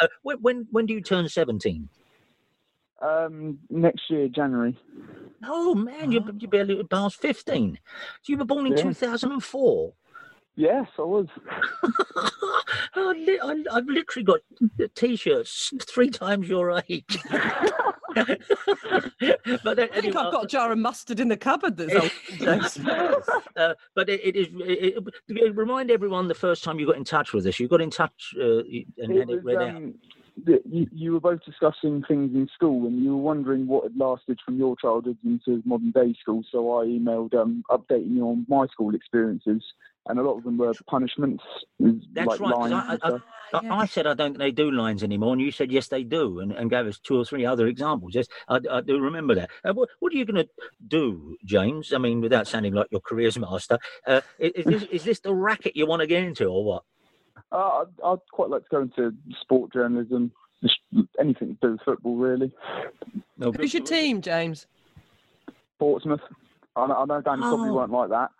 [0.00, 1.88] Uh, when, when when do you turn seventeen?
[3.00, 4.78] Um, next year, January.
[5.44, 7.78] Oh man, you're, you're barely past fifteen.
[8.22, 8.82] So you were born in Yeah.
[8.82, 9.94] two thousand and four.
[10.56, 11.26] Yes, I was.
[12.94, 14.40] I li- I, I've literally got
[14.94, 17.18] t-shirts three times your age.
[18.14, 18.36] but uh,
[18.94, 22.10] I think anyway, I've got a jar of mustard in the cupboard that's old.
[22.38, 22.78] James.
[23.56, 24.48] uh, but it, it is.
[24.60, 27.58] It, it- remind everyone the first time you got in touch with us.
[27.58, 28.66] You got in touch uh, and
[28.98, 29.82] It had it was, read out.
[30.46, 33.96] That you, you were both discussing things in school, and you were wondering what had
[33.96, 36.42] lasted from your childhood into modern day school.
[36.50, 39.62] So I emailed um, updating you on my school experiences,
[40.06, 41.44] and a lot of them were punishments,
[41.78, 42.50] That's like right.
[42.52, 43.22] 'cause lines I, and I, stuff.
[43.52, 46.04] I, I said I don't think they do lines anymore, and you said yes they
[46.04, 48.14] do, and, and gave us two or three other examples.
[48.14, 49.50] Yes, I, I do remember that.
[49.64, 50.48] Uh, what, what are you going to
[50.86, 51.92] do, James?
[51.92, 55.34] I mean, without sounding like your careers master, uh, is, is, this, is this the
[55.34, 56.84] racket you want to get into, or what?
[57.52, 60.32] Uh, I'd, I'd quite like to go into sport journalism,
[60.62, 60.76] just
[61.18, 62.52] anything to do with football, really.
[63.38, 64.66] No, Who's your team, James?
[65.78, 66.20] Portsmouth.
[66.76, 67.74] I know, I know Danny probably Oh.
[67.74, 68.30] won't like that.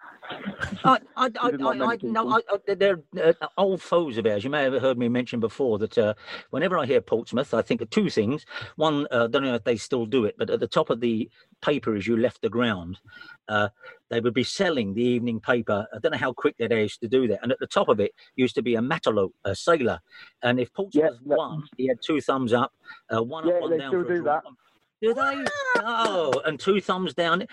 [0.85, 4.45] I, I, I, like I, I, no, I, I, they're uh, old foes of ours.
[4.45, 6.15] You may have heard me mention before that uh,
[6.51, 8.47] whenever I hear Portsmouth, I think of two things.
[8.77, 11.01] One, uh, I don't know if they still do it, but at the top of
[11.01, 11.29] the
[11.61, 12.99] paper as you left the ground,
[13.49, 13.71] uh,
[14.11, 15.87] they would be selling the evening paper.
[15.93, 17.41] I don't know how quick they used to do that.
[17.43, 19.99] And at the top of it used to be a matelot, a sailor.
[20.43, 22.73] And if Portsmouth that- won, he had two thumbs up,
[23.13, 23.91] uh, one Yeah, up, one they down.
[23.91, 24.45] still do that.
[25.03, 25.45] Do they?
[25.77, 27.47] Oh, and two thumbs down.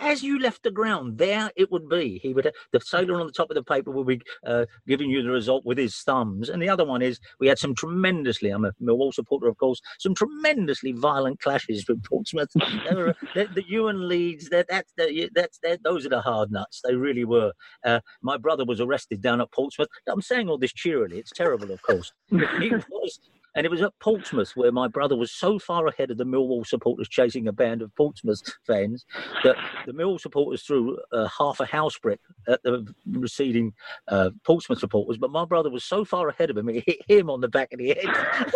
[0.00, 2.20] As you left the ground, there it would be.
[2.22, 5.22] He would, the sailor on the top of the paper would be uh, giving you
[5.22, 6.48] the result with his thumbs.
[6.48, 9.80] And the other one is we had some tremendously, I'm a Millwall supporter, of course,
[9.98, 12.50] some tremendously violent clashes with Portsmouth.
[12.54, 16.82] Were, the, the Ewan Leeds, that, that's, the, that's, those are the hard nuts.
[16.84, 17.52] They really were.
[17.84, 19.88] Uh, my brother was arrested down at Portsmouth.
[20.06, 21.18] I'm saying all this cheerily.
[21.18, 22.12] It's terrible, of course.
[22.30, 22.36] He
[22.90, 23.18] was
[23.54, 26.66] and it was at Portsmouth where my brother was so far ahead of the Millwall
[26.66, 29.04] supporters chasing a band of Portsmouth fans
[29.44, 33.72] that the Millwall supporters threw uh, half a house brick at the receding
[34.08, 35.18] uh, Portsmouth supporters.
[35.18, 37.72] But my brother was so far ahead of him, it hit him on the back
[37.72, 38.52] of the head.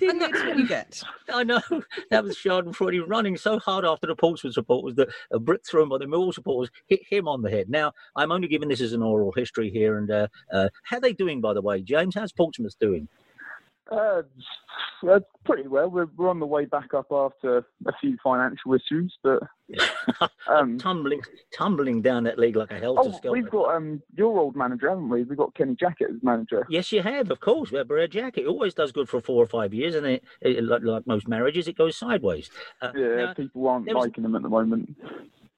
[0.00, 1.02] and that's what you get.
[1.32, 1.60] I know.
[2.10, 3.04] That was Schadenfreude.
[3.06, 6.70] Running so hard after the Portsmouth supporters that a brick thrown by the Millwall supporters
[6.86, 7.68] hit him on the head.
[7.68, 9.98] Now, I'm only giving this as an oral history here.
[9.98, 12.14] And uh, uh, how are they doing, by the way, James?
[12.14, 13.08] How's Portsmouth doing?
[13.90, 14.22] Uh,
[15.08, 15.90] uh, pretty well.
[15.90, 19.42] We're, we're on the way back up after a few financial issues, but
[20.48, 21.22] um, tumbling
[21.52, 25.08] tumbling down that league like a helter oh, We've got um, your old manager, haven't
[25.08, 25.24] we?
[25.24, 26.66] We've got Kenny Jackett as manager.
[26.68, 27.72] Yes, you have, of course.
[27.72, 28.44] We have Brad Jackett.
[28.44, 31.26] It always does good for four or five years, and it, it like, like, most
[31.26, 32.50] marriages, it goes sideways.
[32.80, 34.96] Uh, yeah, now, people aren't liking them at the moment.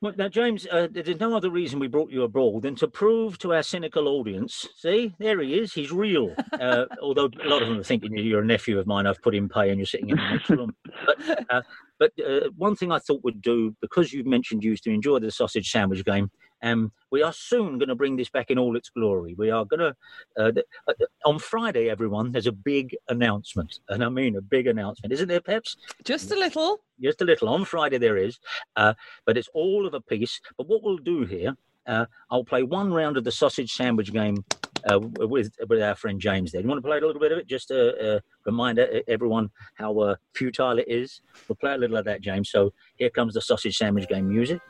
[0.02, 3.38] Well, now, James, uh, there's no other reason we brought you abroad than to prove
[3.38, 4.68] to our cynical audience.
[4.74, 5.72] See, there he is.
[5.72, 6.34] He's real.
[6.52, 9.06] Uh, although a lot of them are thinking you're a nephew of mine.
[9.06, 10.74] I've put in pay and you're sitting in the next room.
[11.06, 11.62] But, uh,
[12.00, 15.20] but uh, one thing I thought would do, because you've mentioned you used to enjoy
[15.20, 16.32] the sausage sandwich game,
[16.62, 19.34] um, we are soon going to bring this back in all its glory.
[19.36, 19.96] We are going to,
[20.38, 20.52] uh,
[20.88, 20.92] uh,
[21.24, 23.80] on Friday, everyone, there's a big announcement.
[23.88, 25.12] And I mean a big announcement.
[25.12, 25.76] Isn't there, Peps?
[26.04, 26.80] Just a little.
[27.00, 27.48] Just a little.
[27.48, 28.38] On Friday, there is.
[28.76, 28.94] Uh,
[29.26, 30.40] but it's all of a piece.
[30.56, 31.54] But what we'll do here,
[31.86, 34.44] uh, I'll play one round of the sausage sandwich game
[34.90, 36.52] uh, with with our friend James.
[36.52, 39.50] There, you want to play a little bit of it, just to uh, remind everyone
[39.74, 41.20] how uh, futile it is.
[41.48, 42.50] We'll play a little of that, James.
[42.50, 44.60] So here comes the sausage sandwich game music.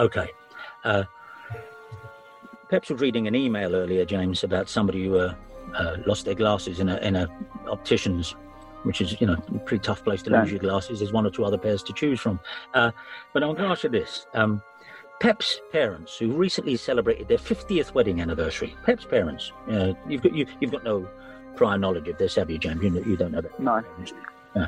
[0.00, 0.30] Okay.
[0.82, 1.04] Uh,
[2.70, 5.34] Peps was reading an email earlier, James, about somebody who uh,
[5.74, 7.28] uh, lost their glasses in a in a
[7.68, 8.30] optician's,
[8.84, 10.40] which is you know a pretty tough place to yeah.
[10.40, 11.00] lose your glasses.
[11.00, 12.40] There's one or two other pairs to choose from.
[12.72, 12.92] Uh,
[13.34, 14.62] but I'm going to ask you this: um,
[15.20, 20.46] Pep's parents, who recently celebrated their 50th wedding anniversary, Pep's parents, uh, you've got you,
[20.62, 21.06] have got no
[21.56, 22.82] prior knowledge of this, have you, James?
[22.82, 23.60] You, you don't know that.
[23.60, 23.84] No.
[24.56, 24.66] no.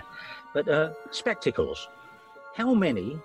[0.53, 1.89] But uh, spectacles.
[2.55, 3.19] How many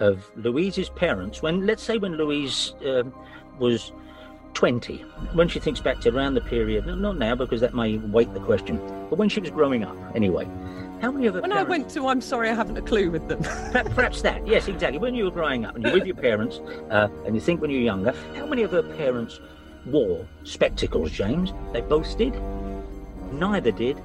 [0.00, 3.12] of Louise's parents, when let's say when Louise um,
[3.58, 3.92] was
[4.54, 4.98] 20,
[5.34, 8.40] when she thinks back to around the period, not now because that may weight the
[8.40, 8.78] question,
[9.08, 10.46] but when she was growing up anyway.
[11.00, 13.10] How many of her When parents, I went to, I'm sorry, I haven't a clue
[13.10, 13.42] with them.
[13.94, 14.98] perhaps that, yes, exactly.
[14.98, 17.70] When you were growing up and you're with your parents, uh, and you think when
[17.70, 19.40] you're younger, how many of her parents
[19.84, 21.52] wore spectacles, James?
[21.72, 22.40] They both did?
[23.32, 23.98] Neither did,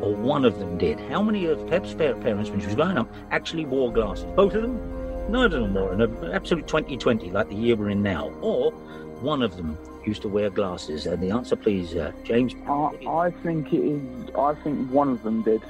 [0.00, 0.98] or one of them did.
[0.98, 4.26] How many of Pep's parents, when she was growing up, actually wore glasses?
[4.34, 4.95] Both of them?
[5.28, 8.72] Neither of them wore an absolute 2020 like the year we're in now, or
[9.20, 11.06] one of them used to wear glasses.
[11.06, 12.54] And the answer, please, uh, James.
[12.66, 14.34] I, I, think it is.
[14.36, 15.62] I think one of them did.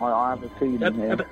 [0.00, 1.16] I, I have a feeling uh, here.
[1.16, 1.24] How,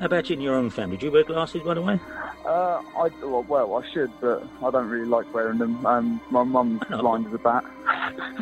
[0.00, 0.96] how about you in your own family?
[0.96, 2.00] Do you wear glasses, by the way?
[2.44, 5.84] Uh, I well, I should, but I don't really like wearing them.
[5.86, 7.64] Um, my mum's blind as a bat.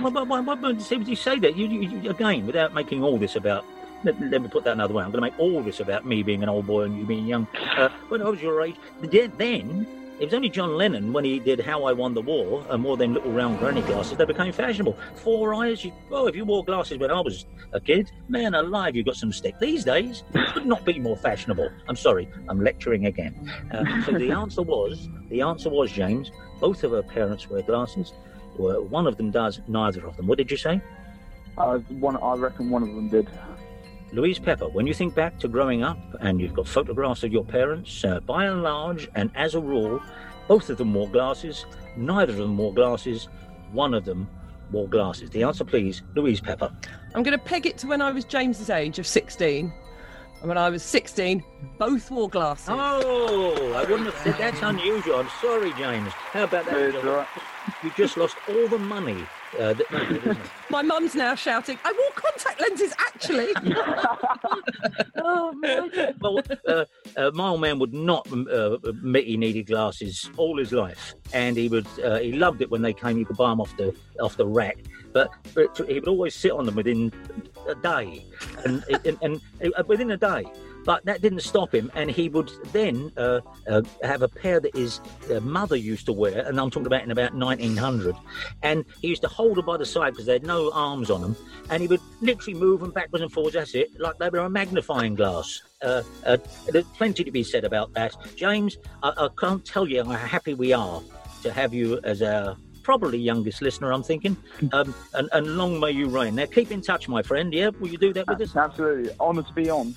[0.00, 3.36] well, well, well, well, see, you say that you, you, again without making all this
[3.36, 3.64] about
[4.04, 5.04] let, let, me put that another way.
[5.04, 7.26] I'm going to make all this about me being an old boy and you being
[7.26, 7.46] young.
[7.76, 9.86] Uh, when I was your age, then
[10.22, 12.96] it was only John Lennon when he did "How I Won the War" and wore
[12.96, 14.16] them little round granny glasses.
[14.16, 14.96] They became fashionable.
[15.16, 15.84] Four eyes.
[15.84, 19.16] You, well, if you wore glasses when I was a kid, man alive, you've got
[19.16, 19.58] some stick.
[19.58, 21.68] These days, it could not be more fashionable.
[21.88, 23.50] I'm sorry, I'm lecturing again.
[23.72, 26.30] Uh, so the answer was, the answer was James.
[26.60, 28.12] Both of her parents wear glasses.
[28.56, 29.60] One of them does.
[29.66, 30.26] Neither of them.
[30.28, 30.80] What did you say?
[31.58, 32.16] Uh, one.
[32.16, 33.28] I reckon one of them did.
[34.12, 37.44] Louise Pepper, when you think back to growing up and you've got photographs of your
[37.44, 40.02] parents, uh, by and large, and as a rule,
[40.48, 41.64] both of them wore glasses,
[41.96, 43.28] neither of them wore glasses,
[43.72, 44.28] one of them
[44.70, 45.30] wore glasses.
[45.30, 46.70] The answer, please, Louise Pepper.
[47.14, 49.72] I'm going to peg it to when I was James's age of 16.
[50.40, 51.42] And when I was 16,
[51.78, 52.68] both wore glasses.
[52.70, 55.20] Oh, I wouldn't have said that's unusual.
[55.20, 56.12] I'm sorry, James.
[56.12, 57.26] How about that?
[57.82, 59.24] You just lost all the money
[59.58, 59.74] uh,
[60.70, 63.48] My mum's now shouting, I wore contact lenses actually.
[65.18, 66.84] oh, well, uh,
[67.16, 71.56] uh, my old man would not uh, admit he needed glasses all his life, and
[71.56, 73.18] he would uh, he loved it when they came.
[73.18, 74.78] You could buy them off the off the rack,
[75.12, 77.12] but, but he would always sit on them within
[77.68, 78.24] a day,
[78.64, 80.44] and and, and, and uh, within a day
[80.84, 84.74] but that didn't stop him, and he would then uh, uh, have a pair that
[84.76, 88.16] his uh, mother used to wear, and I'm talking about in about 1900.
[88.62, 91.20] And he used to hold them by the side because they had no arms on
[91.20, 91.36] them,
[91.70, 93.54] and he would literally move them backwards and forwards.
[93.54, 95.62] That's it, like they were a magnifying glass.
[95.82, 96.36] Uh, uh,
[96.70, 98.78] there's plenty to be said about that, James.
[99.02, 101.02] I, I can't tell you how happy we are
[101.42, 104.36] to have you as our probably youngest listener, I'm thinking.
[104.72, 106.36] Um, and, and long may you reign.
[106.36, 107.52] Now, keep in touch, my friend.
[107.52, 108.56] Yeah, will you do that with us?
[108.56, 109.10] Absolutely.
[109.20, 109.94] Honour to be on.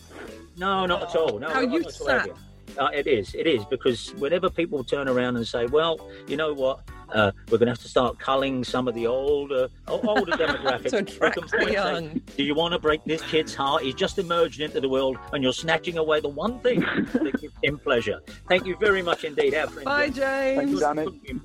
[0.58, 1.40] No, not at all.
[1.40, 2.30] No, How you at all, have sat.
[2.78, 3.34] Uh, it is.
[3.36, 6.82] It is because whenever people turn around and say, "Well, you know what,
[7.14, 10.98] uh, we're going to have to start culling some of the older, older demographics," To
[10.98, 12.22] I attract can point the and say, young.
[12.36, 13.84] Do you want to break this kid's heart?
[13.84, 16.80] He's just emerged into the world, and you're snatching away the one thing
[17.14, 18.20] that gives him pleasure.
[18.50, 19.86] Thank you very much indeed, our friend.
[19.86, 20.80] Bye, Thank you,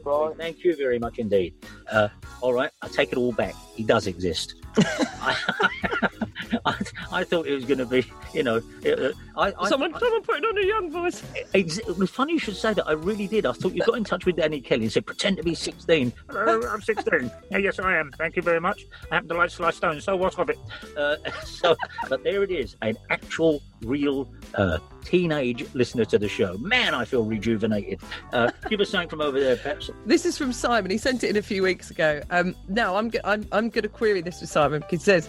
[0.02, 0.32] Bye.
[0.36, 1.54] Thank you very much indeed.
[1.90, 2.08] Uh,
[2.40, 3.54] all right, I take it all back.
[3.76, 4.54] He does exist.
[6.64, 6.74] I,
[7.12, 10.36] I thought it was going to be, you know, uh, I, I, Someone, someone put
[10.38, 11.22] it on a young voice.
[11.55, 12.86] Ex- It was funny you should say that.
[12.86, 13.46] I really did.
[13.46, 16.12] I thought you got in touch with Danny Kelly and said, pretend to be 16.
[16.30, 17.30] Hello, I'm 16.
[17.51, 18.11] Yeah, yes, I am.
[18.18, 18.86] Thank you very much.
[19.11, 20.59] I happen to like sliced stone, so what of it?
[20.96, 21.76] Uh, so,
[22.09, 26.57] but there it is an actual, real uh, teenage listener to the show.
[26.59, 28.01] Man, I feel rejuvenated.
[28.32, 29.90] Uh, give us something from over there, perhaps.
[30.07, 30.90] This is from Simon.
[30.90, 32.20] He sent it in a few weeks ago.
[32.30, 35.28] Um, now I'm go- I'm, I'm going to query this with Simon because he says,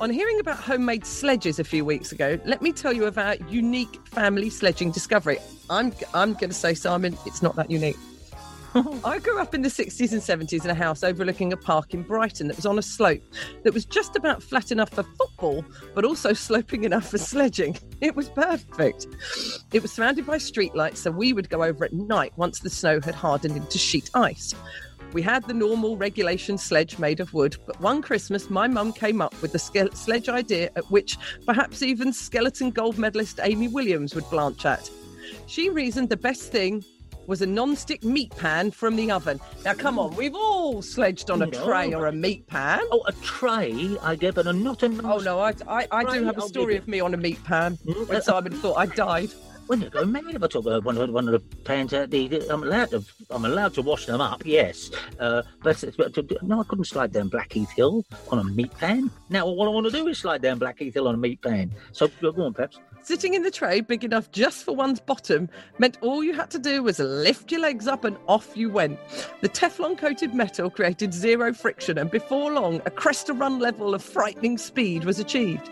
[0.00, 4.00] on hearing about homemade sledges a few weeks ago, let me tell you about unique
[4.08, 5.38] family sledging discovery.
[5.68, 7.98] I'm I'm going to say Simon, it's not that unique.
[9.04, 12.02] I grew up in the 60s and 70s in a house overlooking a park in
[12.02, 13.22] Brighton that was on a slope
[13.64, 17.76] that was just about flat enough for football, but also sloping enough for sledging.
[18.00, 19.08] It was perfect.
[19.72, 23.00] It was surrounded by streetlights, so we would go over at night once the snow
[23.00, 24.54] had hardened into sheet ice.
[25.12, 29.20] We had the normal regulation sledge made of wood, but one Christmas my mum came
[29.20, 34.14] up with the ske- sledge idea at which perhaps even skeleton gold medalist Amy Williams
[34.14, 34.88] would blanch at.
[35.46, 36.84] She reasoned the best thing
[37.26, 39.40] was a non-stick meat pan from the oven.
[39.64, 41.64] Now, come on, we've all sledged on a No.
[41.64, 42.80] tray or a meat pan.
[42.92, 46.24] Oh, a tray, I get, but a, not a Oh no, I, I, I do
[46.24, 48.74] have a I'll story of me on a meat pan Mm, when uh, Simon thought
[48.78, 49.30] I died.
[49.70, 52.10] When you go mad if I took uh, one, of- one of the pans out,
[52.10, 54.90] the, I'm allowed to I'm allowed to wash them up, yes.
[55.20, 59.12] Uh, but, but to, no, I couldn't slide down Blackheath Hill on a meat pan.
[59.28, 61.70] Now what I want to do is slide down Blackheath Hill on a meat pan.
[61.92, 62.80] So go on, perhaps.
[63.04, 65.48] Sitting in the tray big enough just for one's bottom
[65.78, 68.98] meant all you had to do was lift your legs up and off you went.
[69.40, 73.94] The Teflon coated metal created zero friction, and before long, a crest to run level
[73.94, 75.70] of frightening speed was achieved.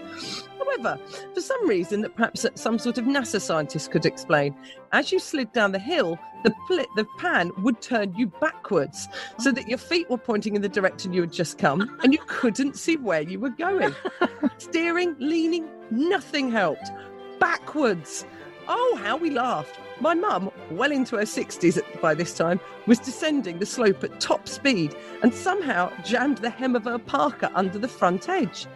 [0.59, 1.01] However,
[1.35, 4.55] for some reason that perhaps some sort of NASA scientist could explain,
[4.93, 9.51] as you slid down the hill, the, pl- the pan would turn you backwards so
[9.53, 12.77] that your feet were pointing in the direction you had just come and you couldn't
[12.77, 13.95] see where you were going.
[14.59, 16.91] Steering, leaning, nothing helped
[17.39, 18.25] backwards.
[18.69, 19.79] Oh, how we laughed.
[20.01, 24.47] My mum, well into her 60s by this time, was descending the slope at top
[24.47, 28.67] speed and somehow jammed the hem of her parka under the front edge.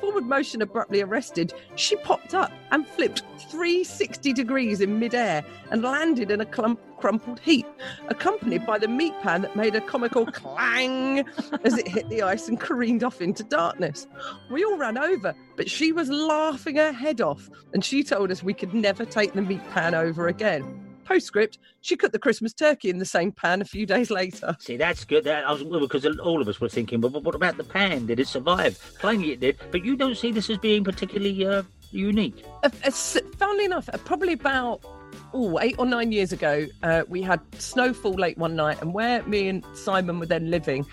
[0.00, 6.30] Forward motion abruptly arrested, she popped up and flipped 360 degrees in midair and landed
[6.30, 7.66] in a clump, crumpled heap,
[8.08, 11.24] accompanied by the meat pan that made a comical clang
[11.64, 14.06] as it hit the ice and careened off into darkness.
[14.50, 18.42] We all ran over, but she was laughing her head off, and she told us
[18.42, 20.85] we could never take the meat pan over again.
[21.06, 24.56] Postscript, she cooked the Christmas turkey in the same pan a few days later.
[24.58, 25.24] See, that's good.
[25.24, 28.06] That I was because all of us were thinking, but what about the pan?
[28.06, 28.78] Did it survive?
[28.98, 29.56] Plainly, it did.
[29.70, 32.44] But you don't see this as being particularly uh, unique.
[32.62, 34.84] Uh, uh, funnily enough, uh, probably about
[35.32, 39.22] oh, eight or nine years ago, uh, we had snowfall late one night, and where
[39.24, 40.84] me and Simon were then living,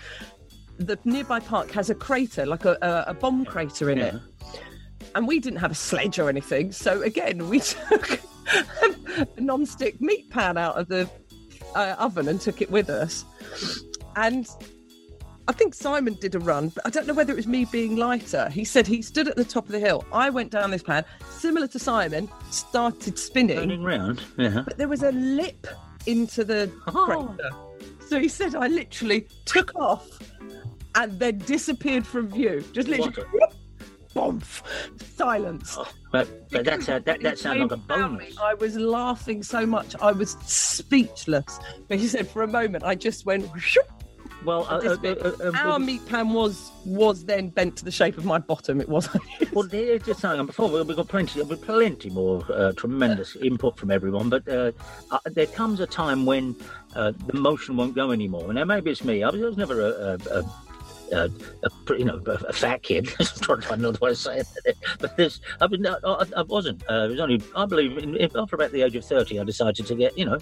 [0.78, 4.14] the nearby park has a crater, like a, a, a bomb crater in it.
[5.14, 8.20] And we didn't have a sledge or anything, so again, we took
[9.36, 11.08] a non-stick meat pan out of the
[11.74, 13.24] uh, oven and took it with us.
[14.16, 14.46] And
[15.46, 17.96] I think Simon did a run, but I don't know whether it was me being
[17.96, 18.48] lighter.
[18.48, 20.04] He said he stood at the top of the hill.
[20.12, 24.22] I went down this pan, similar to Simon, started spinning, Turning round.
[24.36, 24.62] Yeah.
[24.64, 25.66] but there was a lip
[26.06, 27.34] into the Oh.
[27.36, 27.50] crater.
[28.08, 30.06] So he said I literally took off
[30.96, 32.64] and then disappeared from view.
[32.72, 33.28] Just literally,
[34.14, 34.62] bombs,
[35.16, 35.76] silence.
[36.12, 38.38] But, but that's a, that, that sounds like a bonus.
[38.38, 41.58] I was laughing so much, I was speechless.
[41.88, 43.48] But he said for a moment, I just went.
[43.58, 43.86] "Shoop,"
[44.44, 47.90] Well, uh, uh, uh, uh, Our uh, meat pan was was then bent to the
[47.90, 48.80] shape of my bottom.
[48.80, 49.22] It wasn't.
[49.52, 50.46] Well, there's just something.
[50.46, 54.28] Before we've got plenty, we've got plenty more uh, tremendous input from everyone.
[54.28, 54.72] But uh,
[55.10, 56.56] uh, there comes a time when
[56.94, 58.52] uh, the motion won't go anymore.
[58.52, 59.22] Now, maybe it's me.
[59.22, 60.44] I was, I was never a, a, a
[61.12, 61.28] uh,
[61.62, 63.08] a, you know, a, a fat kid.
[63.20, 64.76] I'm trying to find another way to say it.
[64.98, 66.82] But this, I, mean, I, I I wasn't.
[66.90, 69.44] Uh, it was only, I believe, in, in- after about the age of 30, I
[69.44, 70.38] decided to get, you know,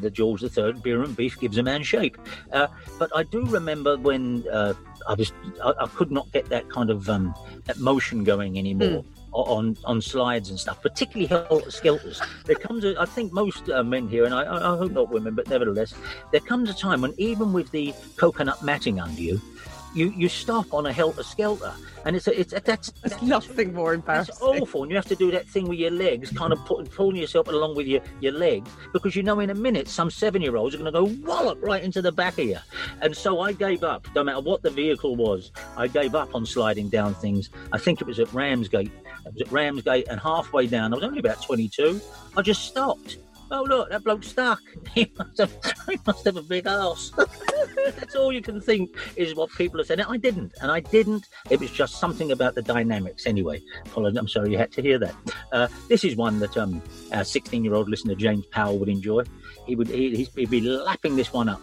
[0.00, 2.16] the George III beer and beef gives a man shape.
[2.52, 2.66] Uh,
[2.98, 4.74] but I do remember when uh,
[5.08, 5.32] I was,
[5.64, 7.34] I, I could not get that kind of um,
[7.66, 9.04] that motion going anymore.
[9.32, 12.20] o- On on slides and stuff, particularly helter skelters.
[12.46, 15.08] There comes, a, I think most uh, men here, and I, I I hope not
[15.10, 15.94] women, but nevertheless,
[16.32, 19.40] there comes a time when even with the coconut matting under you,
[19.94, 21.72] you you stop on a helter skelter,
[22.04, 24.62] and it's a, it's a, that's There's nothing more that's embarrassing.
[24.62, 27.16] awful, and you have to do that thing with your legs, kind of put, pulling
[27.16, 30.56] yourself along with your, your legs, because you know in a minute some seven year
[30.56, 32.58] olds are going to go wallop right into the back of you.
[33.00, 36.46] And so I gave up, no matter what the vehicle was, I gave up on
[36.46, 37.50] sliding down things.
[37.72, 38.92] I think it was at Ramsgate.
[39.26, 42.00] It was at Ramsgate, and halfway down, I was only about 22,
[42.36, 43.18] I just stopped.
[43.52, 44.60] Oh look, that bloke's stuck.
[44.94, 45.52] He must have,
[45.88, 47.12] he must have a big ass.
[47.98, 50.00] That's all you can think is what people are saying.
[50.00, 51.26] I didn't, and I didn't.
[51.48, 53.26] It was just something about the dynamics.
[53.26, 53.62] Anyway,
[53.96, 55.14] I'm sorry you had to hear that.
[55.52, 56.82] Uh, this is one that um,
[57.12, 59.22] our 16-year-old listener James Powell would enjoy.
[59.66, 61.60] He would he, he'd be lapping this one up.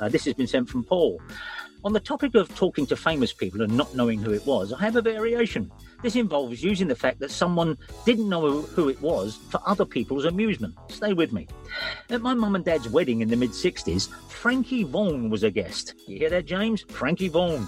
[0.00, 1.20] Uh, this has been sent from Paul.
[1.84, 4.80] On the topic of talking to famous people and not knowing who it was, I
[4.80, 5.70] have a variation.
[6.02, 10.24] This involves using the fact that someone didn't know who it was for other people's
[10.24, 10.74] amusement.
[10.88, 11.48] Stay with me.
[12.10, 15.94] At my mum and dad's wedding in the mid 60s, Frankie Vaughan was a guest.
[16.06, 16.82] You hear that, James?
[16.88, 17.66] Frankie Vaughan.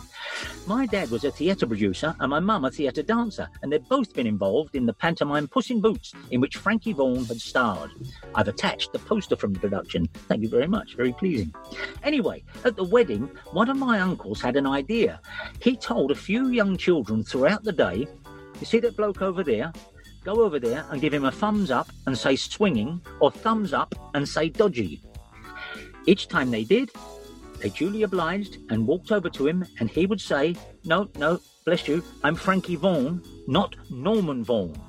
[0.66, 4.12] My dad was a theatre producer and my mum a theatre dancer, and they'd both
[4.12, 7.90] been involved in the pantomime Puss in Boots, in which Frankie Vaughan had starred.
[8.34, 10.06] I've attached the poster from the production.
[10.28, 10.96] Thank you very much.
[10.96, 11.54] Very pleasing.
[12.02, 15.20] Anyway, at the wedding, one of my uncles had an idea.
[15.60, 18.06] He told a few young children throughout the day,
[18.61, 19.72] You see that bloke over there?
[20.24, 23.94] Go over there and give him a thumbs up and say swinging, or thumbs up
[24.14, 25.02] and say dodgy.
[26.07, 26.90] Each time they did,
[27.61, 31.86] they duly obliged and walked over to him, and he would say, No, no, bless
[31.86, 34.80] you, I'm Frankie Vaughan, not Norman Vaughan.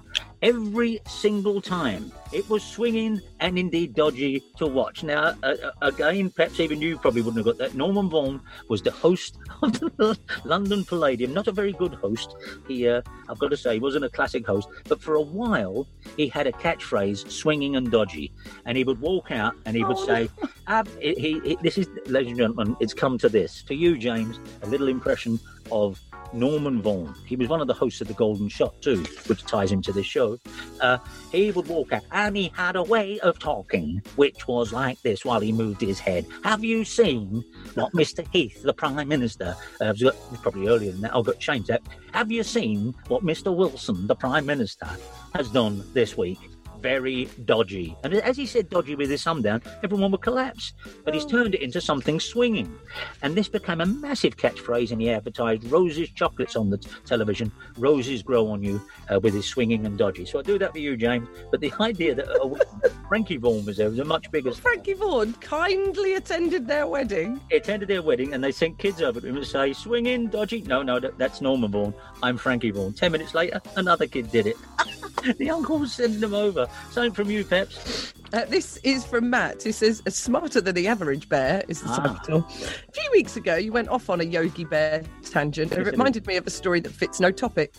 [0.44, 5.04] Every single time it was swinging and indeed dodgy to watch.
[5.04, 7.76] Now, uh, again, perhaps even you probably wouldn't have got that.
[7.76, 11.34] Norman Vaughan was the host of the London Palladium.
[11.34, 12.36] Not a very good host.
[12.68, 15.88] He, uh, I've got to say, he wasn't a classic host, but for a while
[16.18, 18.32] he had a catchphrase, swinging and dodgy.
[18.66, 20.30] And he would walk out and he would say,
[20.68, 23.62] Ab, he, he, this is, ladies and gentlemen, it's come to this.
[23.64, 25.40] For you, James, a little impression
[25.72, 26.00] of
[26.34, 27.14] Norman Vaughan.
[27.26, 29.92] He was one of the hosts of The Golden Shot, too, which ties him to
[29.92, 30.38] this show.
[30.82, 30.98] Uh,
[31.32, 35.26] he would walk out and he had a way of talking, which was like this
[35.26, 36.26] while he moved his head.
[36.44, 37.44] Have you seen
[37.76, 38.26] what Mr.
[38.32, 39.94] Heath, the Prime Minister, uh,
[40.42, 41.82] probably earlier than that, I've got changed that.
[42.14, 43.56] Have you seen what Mr.
[43.56, 44.88] Wilson, the Prime Minister,
[45.34, 46.40] has done this week?
[46.82, 47.96] Very dodgy.
[48.04, 50.74] And as he said dodgy with his thumb down, everyone would collapse.
[51.04, 52.78] But he's turned it into something swinging.
[53.22, 57.52] And this became a massive catchphrase, and he advertised Roses chocolates on the t- television.
[57.78, 60.26] Roses grow on you uh, with his swinging and dodgy.
[60.26, 61.28] So I do that for you, James.
[61.52, 64.52] But the idea that uh, Frankie Vaughan was there was a much bigger.
[64.52, 67.42] Frankie Vaughan kindly attended their wedding.
[67.50, 70.62] He attended their wedding, and they sent kids over to him and say, "Swinging, dodgy."
[70.62, 71.94] No, no, that, that's Norman Vaughan.
[72.22, 72.94] I'm Frankie Vaughan.
[72.94, 74.58] Ten minutes later, another kid did it.
[75.38, 76.68] the uncle was sending them over.
[76.92, 78.14] Same from you, Peps.
[78.34, 82.18] Uh, this is from Matt, who says, "Smarter than the average bear" is the Ah.
[82.20, 82.46] title.
[82.50, 85.88] A few weeks ago, you went off on a Yogi Bear tangent, and it Yes,
[85.88, 85.98] I did.
[85.98, 87.74] reminded me of a story that fits no topic.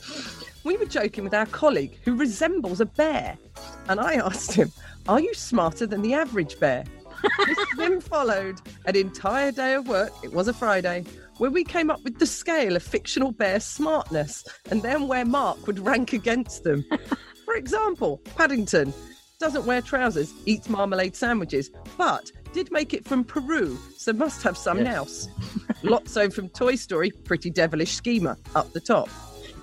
[0.64, 3.36] We were joking with our colleague who resembles a bear,
[3.89, 4.72] and I asked him,
[5.07, 6.84] "Are you smarter than the average bear?"
[7.47, 10.12] this then followed an entire day of work.
[10.22, 11.05] It was a Friday.
[11.39, 15.68] Where we came up with the scale of fictional bear smartness and then where Mark
[15.68, 16.84] would rank against them.
[17.49, 18.92] For example, Paddington
[19.40, 24.55] doesn't wear trousers, eats marmalade sandwiches, but did make it from Peru, so must have
[24.59, 25.28] some Yes.
[25.28, 25.28] nous.
[25.82, 29.09] Lotso from Toy Story, pretty devilish schemer, up the top.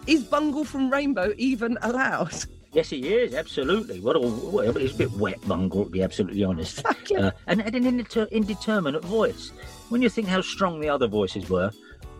[0.07, 2.33] Is Bungle from Rainbow even allowed?
[2.73, 3.99] Yes, he is absolutely.
[3.99, 6.83] What a well, he's a bit wet, Bungle, to be absolutely honest.
[7.15, 9.51] Uh, and had an indeter- indeterminate voice.
[9.89, 11.69] When you think how strong the other voices were.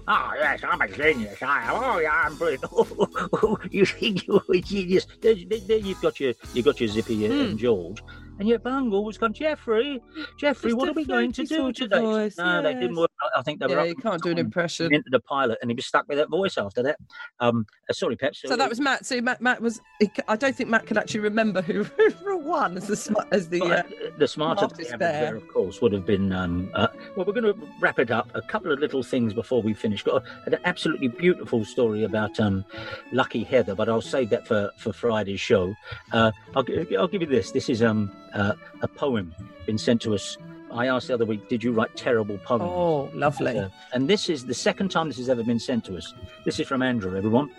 [0.08, 1.42] Oh yes, I'm a genius.
[1.42, 1.84] I am.
[1.84, 2.64] Oh yeah, I'm brilliant.
[2.72, 5.08] Oh, you think you're a genius?
[5.22, 7.42] There, there, there you've got your, you've got your Zippy uh, hmm.
[7.42, 8.04] and George,
[8.40, 10.02] and yet Bungle was going, Geoffrey,
[10.38, 12.00] Geoffrey, Just what are we going to do today?
[12.00, 13.12] voice, no, they didn't work.
[13.36, 13.74] I- think they were.
[13.74, 14.94] Yeah, up you can't do an impression.
[14.94, 16.98] Into the pilot, and he was stuck with that voice after that.
[17.40, 18.36] Um, uh, sorry, Pep.
[18.36, 19.06] So that was Matt.
[19.06, 19.80] So Matt, Matt was.
[20.28, 21.84] I don't think Matt can actually remember who,
[22.24, 23.62] who won as the as the.
[23.62, 23.84] Well, Uh, uh,
[24.18, 25.36] the smarter smartest bear.
[25.36, 26.32] of course, would have been.
[26.34, 28.30] Um, uh, well, we're going to wrap it up.
[28.34, 30.02] A couple of little things before we finish.
[30.04, 32.66] Got an absolutely beautiful story about um,
[33.12, 35.76] Lucky Heather, but I'll save that for, for Friday's show.
[36.12, 36.66] Uh, I'll,
[36.98, 37.52] I'll give you this.
[37.52, 39.34] This is um, uh, a poem
[39.66, 40.38] been sent to us
[40.76, 42.64] I asked the other week, did you write terrible poems?
[42.64, 43.58] Oh, lovely.
[43.58, 46.14] Uh, and this is the second time this has ever been sent to us.
[46.44, 47.50] This is from Andrew, everyone.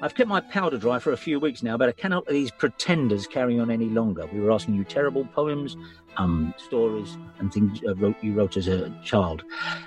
[0.00, 2.52] I've kept my powder dry for a few weeks now, but I cannot let these
[2.52, 4.26] pretenders carry on any longer.
[4.32, 5.76] We were asking you terrible poems,
[6.18, 9.42] um, stories, and things uh, wrote, you wrote as a child.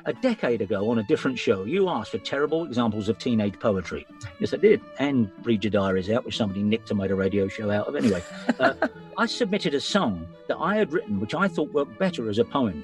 [0.06, 4.06] A decade ago, on a different show, you asked for terrible examples of teenage poetry.
[4.40, 4.82] Yes, I did.
[5.00, 7.96] And Read Your Diaries Out, which somebody nicked and made a radio show out of.
[7.96, 8.22] Anyway,
[8.60, 8.74] uh,
[9.18, 12.44] I submitted a song that I had written, which I thought worked better as a
[12.44, 12.84] poem.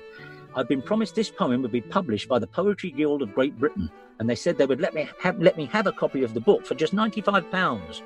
[0.55, 3.91] I'd been promised this poem would be published by the Poetry Guild of Great Britain,
[4.19, 6.39] and they said they would let me have let me have a copy of the
[6.39, 8.01] book for just ninety five pounds.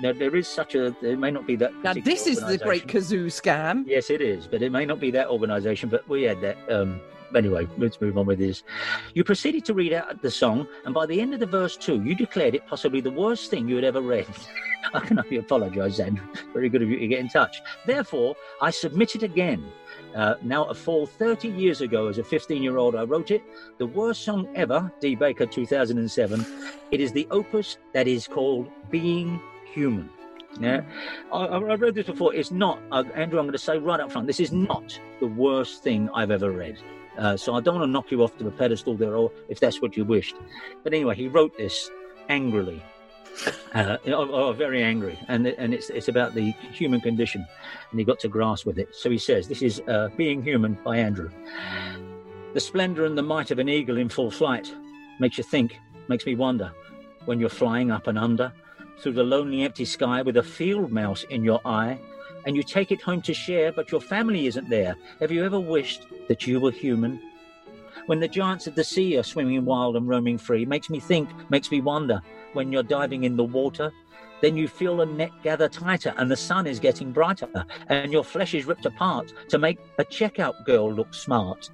[0.00, 1.74] Now, there is such a there may not be that.
[1.84, 3.84] Now, this is the great kazoo scam.
[3.86, 5.88] Yes, it is, but it may not be that organisation.
[5.88, 6.56] But we had that.
[6.68, 7.00] Um,
[7.34, 8.64] anyway, let's move on with this.
[9.14, 12.02] You proceeded to read out the song, and by the end of the verse two,
[12.02, 14.26] you declared it possibly the worst thing you had ever read.
[14.94, 16.26] I can only apologise, Andrew.
[16.52, 17.60] Very good of you to get in touch.
[17.86, 19.64] Therefore, I submit it again.
[20.16, 23.42] Uh, now, a full 30 years ago, as a 15 year old, I wrote it.
[23.76, 25.14] The worst song ever, D.
[25.14, 26.46] Baker 2007.
[26.90, 29.38] It is the opus that is called Being
[29.74, 30.08] Human.
[30.58, 30.80] Yeah,
[31.30, 32.34] I, I read this before.
[32.34, 35.26] It's not, uh, Andrew, I'm going to say right up front, this is not the
[35.26, 36.78] worst thing I've ever read.
[37.18, 39.60] Uh, so I don't want to knock you off to the pedestal there, or if
[39.60, 40.36] that's what you wished.
[40.82, 41.90] But anyway, he wrote this
[42.30, 42.82] angrily,
[43.74, 47.46] uh, oh, oh, very angry, and and it's it's about the human condition,
[47.90, 48.94] and he got to grasp with it.
[48.94, 51.30] So he says, "This is uh, Being Human" by Andrew.
[52.54, 54.72] The splendor and the might of an eagle in full flight
[55.20, 56.72] makes you think, makes me wonder,
[57.26, 58.52] when you're flying up and under
[58.98, 61.98] through the lonely empty sky with a field mouse in your eye,
[62.46, 64.96] and you take it home to share, but your family isn't there.
[65.20, 67.20] Have you ever wished that you were human?
[68.06, 71.28] When the giants of the sea are swimming wild and roaming free, makes me think,
[71.50, 72.22] makes me wonder.
[72.56, 73.92] When you're diving in the water,
[74.40, 78.24] then you feel the net gather tighter and the sun is getting brighter, and your
[78.24, 81.68] flesh is ripped apart to make a checkout girl look smart.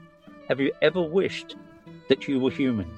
[0.48, 1.54] Have you ever wished
[2.08, 2.90] that you were human?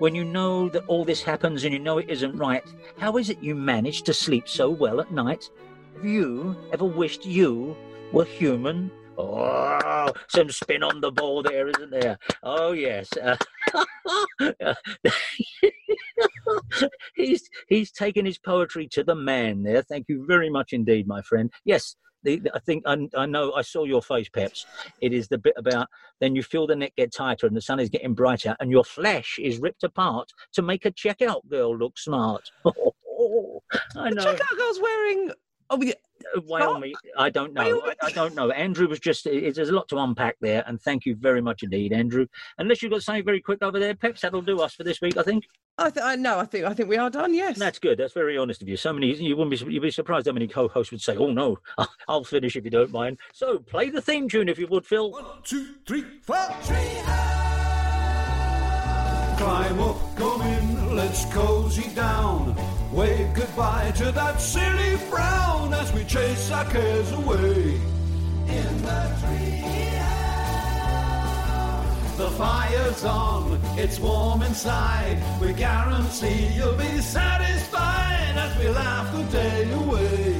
[0.00, 2.64] When you know that all this happens and you know it isn't right,
[2.98, 5.48] how is it you manage to sleep so well at night?
[5.94, 7.76] Have you ever wished you
[8.12, 8.90] were human?
[9.16, 12.18] Oh, some spin on the ball there, isn't there?
[12.42, 13.08] Oh, yes.
[13.16, 13.36] Uh,
[17.14, 19.82] he's he's taken his poetry to the man there.
[19.82, 21.50] Thank you very much indeed, my friend.
[21.64, 23.52] Yes, the, the- I think I, I know.
[23.52, 24.66] I saw your face, Peps.
[25.00, 25.88] It is the bit about
[26.20, 28.84] then you feel the net get tighter and the sun is getting brighter and your
[28.84, 32.50] flesh is ripped apart to make a checkout girl look smart.
[33.16, 33.62] Oh,
[33.96, 34.24] I know.
[34.24, 35.30] Checkout girl's wearing.
[35.70, 35.94] Oh, yeah.
[36.36, 37.82] Uh, well, me, I don't know.
[37.84, 38.50] I, I don't know.
[38.50, 39.26] Andrew was just.
[39.26, 42.26] It, there's a lot to unpack there, and thank you very much indeed, Andrew.
[42.58, 45.16] Unless you've got something very quick over there, Peps, that'll do us for this week,
[45.16, 45.44] I think.
[45.76, 46.38] I, th- I know.
[46.38, 46.64] I think.
[46.64, 47.34] I think we are done.
[47.34, 47.58] Yes.
[47.58, 47.98] That's good.
[47.98, 48.76] That's very honest of you.
[48.76, 49.14] So many.
[49.14, 49.72] You wouldn't be.
[49.72, 51.58] You'd be surprised how many co-hosts would say, "Oh no,
[52.08, 55.10] I'll finish if you don't mind." So play the theme tune if you would, Phil.
[55.10, 57.33] One, two, three, four.
[59.36, 62.54] Climb up, come in, let's cozy down.
[62.92, 67.74] Wave goodbye to that silly frown as we chase our cares away.
[68.46, 70.14] In the treehouse,
[72.16, 75.18] The fire's on, it's warm inside.
[75.40, 80.33] We guarantee you'll be satisfied as we laugh the day away.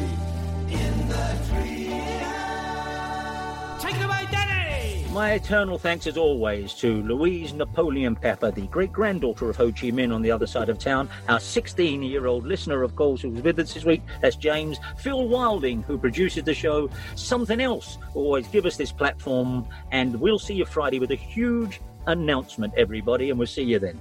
[5.15, 9.93] My eternal thanks, as always, to Louise Napoleon Pepper, the great granddaughter of Ho Chi
[9.93, 13.31] Minh on the other side of town, our 16 year old listener, of course, who
[13.31, 14.03] was with us this week.
[14.21, 14.81] That's James.
[14.99, 16.91] Phil Wilding, who produces the show.
[17.15, 19.69] Something else, always give us this platform.
[19.93, 24.01] And we'll see you Friday with a huge announcement, everybody, and we'll see you then.